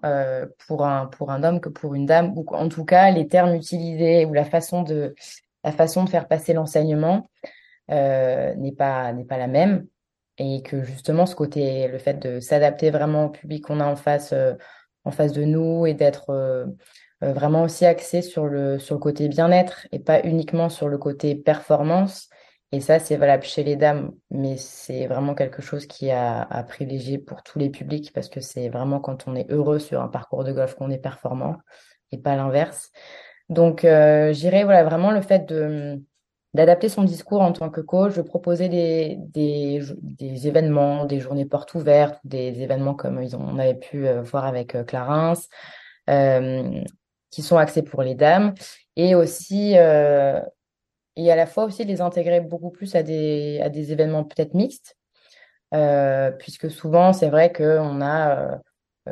pour 0.67 0.85
un 0.85 1.05
pour 1.05 1.31
un 1.31 1.43
homme 1.43 1.61
que 1.61 1.69
pour 1.69 1.93
une 1.93 2.05
dame 2.07 2.33
ou 2.35 2.45
en 2.49 2.67
tout 2.67 2.85
cas 2.85 3.11
les 3.11 3.27
termes 3.27 3.53
utilisés 3.53 4.25
ou 4.25 4.33
la 4.33 4.45
façon 4.45 4.81
de 4.81 5.13
la 5.63 5.71
façon 5.71 6.03
de 6.03 6.09
faire 6.09 6.27
passer 6.27 6.53
l'enseignement 6.53 7.29
euh, 7.91 8.53
n'est 8.55 8.71
pas 8.71 9.11
n'est 9.13 9.25
pas 9.25 9.37
la 9.37 9.47
même. 9.47 9.87
Et 10.37 10.61
que 10.63 10.83
justement 10.83 11.25
ce 11.25 11.35
côté 11.35 11.87
le 11.87 11.97
fait 11.97 12.13
de 12.15 12.39
s'adapter 12.39 12.91
vraiment 12.91 13.25
au 13.25 13.29
public 13.29 13.65
qu'on 13.65 13.79
a 13.79 13.85
en 13.85 13.95
face 13.95 14.31
euh, 14.33 14.53
en 15.03 15.11
face 15.11 15.33
de 15.33 15.43
nous 15.43 15.85
et 15.85 15.93
d'être 15.93 16.29
euh, 16.29 16.65
vraiment 17.21 17.63
aussi 17.63 17.85
axé 17.85 18.21
sur 18.21 18.45
le 18.45 18.79
sur 18.79 18.95
le 18.95 18.99
côté 18.99 19.27
bien-être 19.27 19.87
et 19.91 19.99
pas 19.99 20.21
uniquement 20.23 20.69
sur 20.69 20.87
le 20.87 20.97
côté 20.97 21.35
performance 21.35 22.29
et 22.71 22.79
ça 22.79 22.99
c'est 22.99 23.17
valable 23.17 23.43
chez 23.43 23.63
les 23.63 23.75
dames. 23.75 24.11
Mais 24.31 24.55
c'est 24.57 25.07
vraiment 25.07 25.35
quelque 25.35 25.61
chose 25.61 25.87
qui 25.87 26.11
à, 26.11 26.41
à 26.43 26.63
privilégier 26.63 27.17
pour 27.17 27.43
tous 27.43 27.59
les 27.59 27.69
publics 27.69 28.13
parce 28.13 28.29
que 28.29 28.39
c'est 28.39 28.69
vraiment 28.69 28.99
quand 28.99 29.27
on 29.27 29.35
est 29.35 29.51
heureux 29.51 29.79
sur 29.79 30.01
un 30.01 30.07
parcours 30.07 30.43
de 30.43 30.53
golf 30.53 30.75
qu'on 30.75 30.91
est 30.91 30.99
performant 30.99 31.57
et 32.11 32.17
pas 32.17 32.35
l'inverse 32.35 32.91
donc, 33.49 33.83
euh, 33.83 34.31
j'irais 34.31 34.63
voilà, 34.63 34.83
vraiment 34.83 35.11
le 35.11 35.21
fait 35.21 35.45
de 35.47 36.01
d'adapter 36.55 36.89
son 36.89 37.03
discours 37.03 37.41
en 37.41 37.51
tant 37.51 37.69
que 37.69 37.81
coach, 37.81 38.15
de 38.15 38.23
proposer 38.23 38.69
des, 38.69 39.17
des, 39.19 40.47
événements, 40.47 41.05
des 41.05 41.19
journées 41.19 41.45
portes 41.45 41.75
ouvertes, 41.75 42.19
des 42.23 42.61
événements 42.61 42.95
comme 42.95 43.21
ils 43.21 43.35
ont, 43.35 43.41
on 43.41 43.59
avait 43.59 43.75
pu 43.75 44.07
euh, 44.07 44.23
voir 44.23 44.45
avec 44.45 44.73
euh, 44.73 44.83
Clarence, 44.83 45.47
euh, 46.09 46.81
qui 47.29 47.43
sont 47.43 47.57
axés 47.57 47.83
pour 47.83 48.01
les 48.01 48.15
dames, 48.15 48.55
et 48.95 49.13
aussi 49.15 49.73
et 49.73 51.31
à 51.31 51.35
la 51.35 51.45
fois 51.45 51.65
aussi 51.65 51.83
les 51.85 52.01
intégrer 52.01 52.41
beaucoup 52.41 52.71
plus 52.71 52.95
à 52.95 53.03
des 53.03 53.59
à 53.61 53.69
des 53.69 53.91
événements 53.91 54.23
peut-être 54.23 54.53
mixtes, 54.55 54.97
puisque 56.39 56.71
souvent 56.71 57.13
c'est 57.13 57.29
vrai 57.29 57.53
qu'on 57.53 58.01
a 58.01 58.59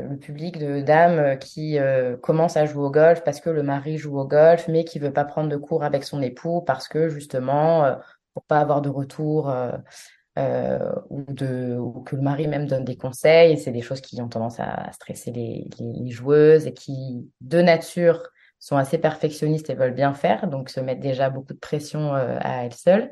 le 0.01 0.17
public 0.17 0.57
de 0.57 0.81
dames 0.81 1.19
euh, 1.19 1.35
qui 1.35 1.79
euh, 1.79 2.17
commence 2.17 2.57
à 2.57 2.65
jouer 2.65 2.83
au 2.83 2.91
golf 2.91 3.23
parce 3.23 3.39
que 3.39 3.49
le 3.49 3.63
mari 3.63 3.97
joue 3.97 4.17
au 4.19 4.25
golf, 4.25 4.67
mais 4.67 4.83
qui 4.83 4.99
veut 4.99 5.13
pas 5.13 5.25
prendre 5.25 5.49
de 5.49 5.57
cours 5.57 5.83
avec 5.83 6.03
son 6.03 6.21
époux 6.21 6.61
parce 6.61 6.87
que 6.87 7.09
justement, 7.09 7.85
euh, 7.85 7.95
pour 8.33 8.43
pas 8.43 8.59
avoir 8.59 8.81
de 8.81 8.89
retour 8.89 9.49
euh, 9.49 10.79
ou, 11.09 11.23
de, 11.33 11.75
ou 11.77 12.01
que 12.01 12.15
le 12.15 12.21
mari 12.21 12.47
même 12.47 12.67
donne 12.67 12.85
des 12.85 12.97
conseils. 12.97 13.57
C'est 13.57 13.71
des 13.71 13.81
choses 13.81 14.01
qui 14.01 14.21
ont 14.21 14.29
tendance 14.29 14.59
à 14.59 14.91
stresser 14.91 15.31
les, 15.31 15.67
les, 15.79 16.11
joueuses 16.11 16.67
et 16.67 16.73
qui, 16.73 17.29
de 17.41 17.61
nature, 17.61 18.21
sont 18.59 18.77
assez 18.77 18.97
perfectionnistes 18.97 19.69
et 19.69 19.75
veulent 19.75 19.93
bien 19.93 20.13
faire, 20.13 20.47
donc 20.47 20.69
se 20.69 20.79
mettent 20.79 20.99
déjà 20.99 21.29
beaucoup 21.29 21.53
de 21.53 21.59
pression 21.59 22.13
à 22.13 22.65
elles 22.65 22.73
seules. 22.73 23.09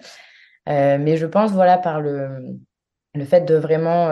mais 0.67 1.17
je 1.17 1.25
pense, 1.25 1.51
voilà, 1.51 1.77
par 1.77 2.01
le, 2.01 2.57
le 3.13 3.25
fait 3.25 3.41
de 3.41 3.55
vraiment 3.55 4.09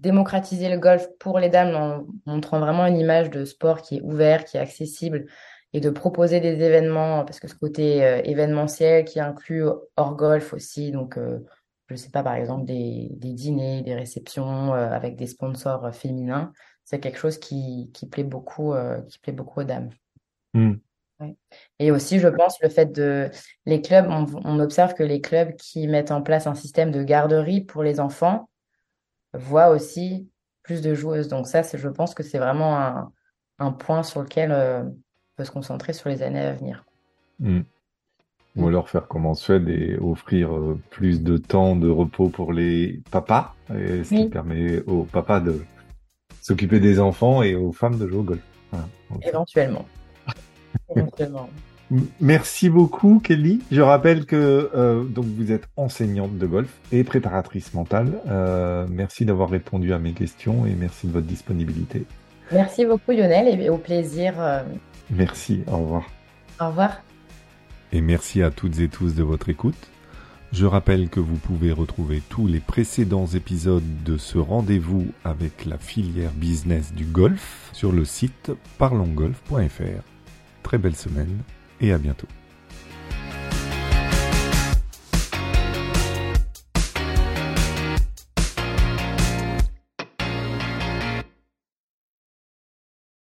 démocratiser 0.00 0.68
le 0.68 0.78
golf 0.78 1.08
pour 1.18 1.38
les 1.38 1.48
dames 1.48 1.74
en 1.74 2.06
montrant 2.26 2.60
vraiment 2.60 2.86
une 2.86 2.98
image 2.98 3.30
de 3.30 3.44
sport 3.44 3.82
qui 3.82 3.96
est 3.96 4.02
ouvert, 4.02 4.44
qui 4.44 4.56
est 4.56 4.60
accessible 4.60 5.26
et 5.72 5.80
de 5.80 5.90
proposer 5.90 6.40
des 6.40 6.62
événements 6.62 7.24
parce 7.24 7.40
que 7.40 7.48
ce 7.48 7.54
côté 7.54 8.04
euh, 8.04 8.20
événementiel 8.24 9.04
qui 9.04 9.20
inclut 9.20 9.64
hors 9.96 10.16
golf 10.16 10.52
aussi 10.52 10.90
donc 10.90 11.18
euh, 11.18 11.40
je 11.88 11.96
sais 11.96 12.10
pas 12.10 12.22
par 12.22 12.34
exemple 12.34 12.64
des, 12.64 13.08
des 13.12 13.32
dîners, 13.32 13.82
des 13.82 13.94
réceptions 13.94 14.74
euh, 14.74 14.90
avec 14.90 15.16
des 15.16 15.26
sponsors 15.26 15.94
féminins, 15.94 16.52
c'est 16.84 17.00
quelque 17.00 17.18
chose 17.18 17.38
qui, 17.38 17.90
qui 17.94 18.06
plaît 18.06 18.24
beaucoup 18.24 18.74
qui 19.08 19.18
plaît 19.18 19.32
beaucoup 19.32 19.60
aux 19.60 19.64
dames. 19.64 19.90
Mmh. 20.54 20.74
Et 21.78 21.90
aussi, 21.90 22.18
je 22.18 22.28
pense, 22.28 22.60
le 22.60 22.68
fait 22.68 22.92
de 22.92 23.30
les 23.64 23.80
clubs, 23.80 24.06
on, 24.08 24.26
on, 24.44 24.60
observe 24.60 24.92
que 24.92 25.02
les 25.02 25.22
clubs 25.22 25.54
qui 25.56 25.88
mettent 25.88 26.10
en 26.10 26.20
place 26.20 26.46
un 26.46 26.54
système 26.54 26.90
de 26.90 27.02
garderie 27.02 27.62
pour 27.62 27.82
les 27.82 28.00
enfants 28.00 28.50
voit 29.36 29.68
aussi 29.68 30.28
plus 30.62 30.82
de 30.82 30.94
joueuses. 30.94 31.28
Donc 31.28 31.46
ça, 31.46 31.62
je 31.62 31.88
pense 31.88 32.14
que 32.14 32.22
c'est 32.22 32.38
vraiment 32.38 32.78
un, 32.78 33.12
un, 33.58 33.72
point 33.72 34.02
sur 34.02 34.22
lequel 34.22 34.52
euh, 34.52 34.82
on 34.82 34.94
peut 35.36 35.44
se 35.44 35.50
concentrer 35.50 35.92
sur 35.92 36.08
les 36.08 36.22
années 36.22 36.40
à 36.40 36.52
venir. 36.52 36.84
Mmh. 37.40 37.60
Ou 38.56 38.68
alors 38.68 38.88
faire 38.88 39.06
comme 39.06 39.26
en 39.26 39.34
Suède 39.34 39.68
et 39.68 39.98
offrir 39.98 40.54
euh, 40.54 40.80
plus 40.90 41.22
de 41.22 41.36
temps 41.36 41.76
de 41.76 41.90
repos 41.90 42.30
pour 42.30 42.54
les 42.54 43.02
papas, 43.10 43.54
et 43.70 44.02
ce 44.02 44.14
qui 44.14 44.28
permet 44.28 44.82
aux 44.86 45.04
papas 45.04 45.40
de 45.40 45.62
s'occuper 46.40 46.80
des 46.80 46.98
enfants 46.98 47.42
et 47.42 47.54
aux 47.54 47.72
femmes 47.72 47.98
de 47.98 48.08
jouer 48.08 48.18
au 48.18 48.22
golf. 48.22 48.42
Éventuellement. 49.22 49.84
Éventuellement. 50.94 51.50
Merci 52.20 52.68
beaucoup, 52.68 53.20
Kelly. 53.22 53.60
Je 53.70 53.80
rappelle 53.80 54.26
que 54.26 54.70
euh, 54.74 55.04
donc 55.04 55.26
vous 55.26 55.52
êtes 55.52 55.68
enseignante 55.76 56.36
de 56.36 56.46
golf 56.46 56.72
et 56.90 57.04
préparatrice 57.04 57.74
mentale. 57.74 58.12
Euh, 58.28 58.86
merci 58.90 59.24
d'avoir 59.24 59.50
répondu 59.50 59.92
à 59.92 59.98
mes 59.98 60.12
questions 60.12 60.66
et 60.66 60.74
merci 60.74 61.06
de 61.06 61.12
votre 61.12 61.26
disponibilité. 61.26 62.04
Merci 62.52 62.84
beaucoup, 62.84 63.12
Lionel, 63.12 63.60
et 63.60 63.68
au 63.68 63.78
plaisir. 63.78 64.34
Euh... 64.38 64.62
Merci. 65.10 65.62
Au 65.68 65.78
revoir. 65.78 66.10
Au 66.60 66.68
revoir. 66.68 67.02
Et 67.92 68.00
merci 68.00 68.42
à 68.42 68.50
toutes 68.50 68.80
et 68.80 68.88
tous 68.88 69.14
de 69.14 69.22
votre 69.22 69.48
écoute. 69.48 69.88
Je 70.52 70.64
rappelle 70.64 71.08
que 71.08 71.20
vous 71.20 71.36
pouvez 71.36 71.72
retrouver 71.72 72.22
tous 72.28 72.46
les 72.46 72.60
précédents 72.60 73.26
épisodes 73.26 74.04
de 74.04 74.16
ce 74.16 74.38
rendez-vous 74.38 75.06
avec 75.24 75.64
la 75.66 75.76
filière 75.76 76.32
business 76.32 76.94
du 76.94 77.04
golf 77.04 77.70
sur 77.72 77.92
le 77.92 78.04
site 78.04 78.52
parlongolf.fr. 78.78 80.02
Très 80.62 80.78
belle 80.78 80.96
semaine 80.96 81.42
et 81.80 81.92
à 81.92 81.98
bientôt. 81.98 82.26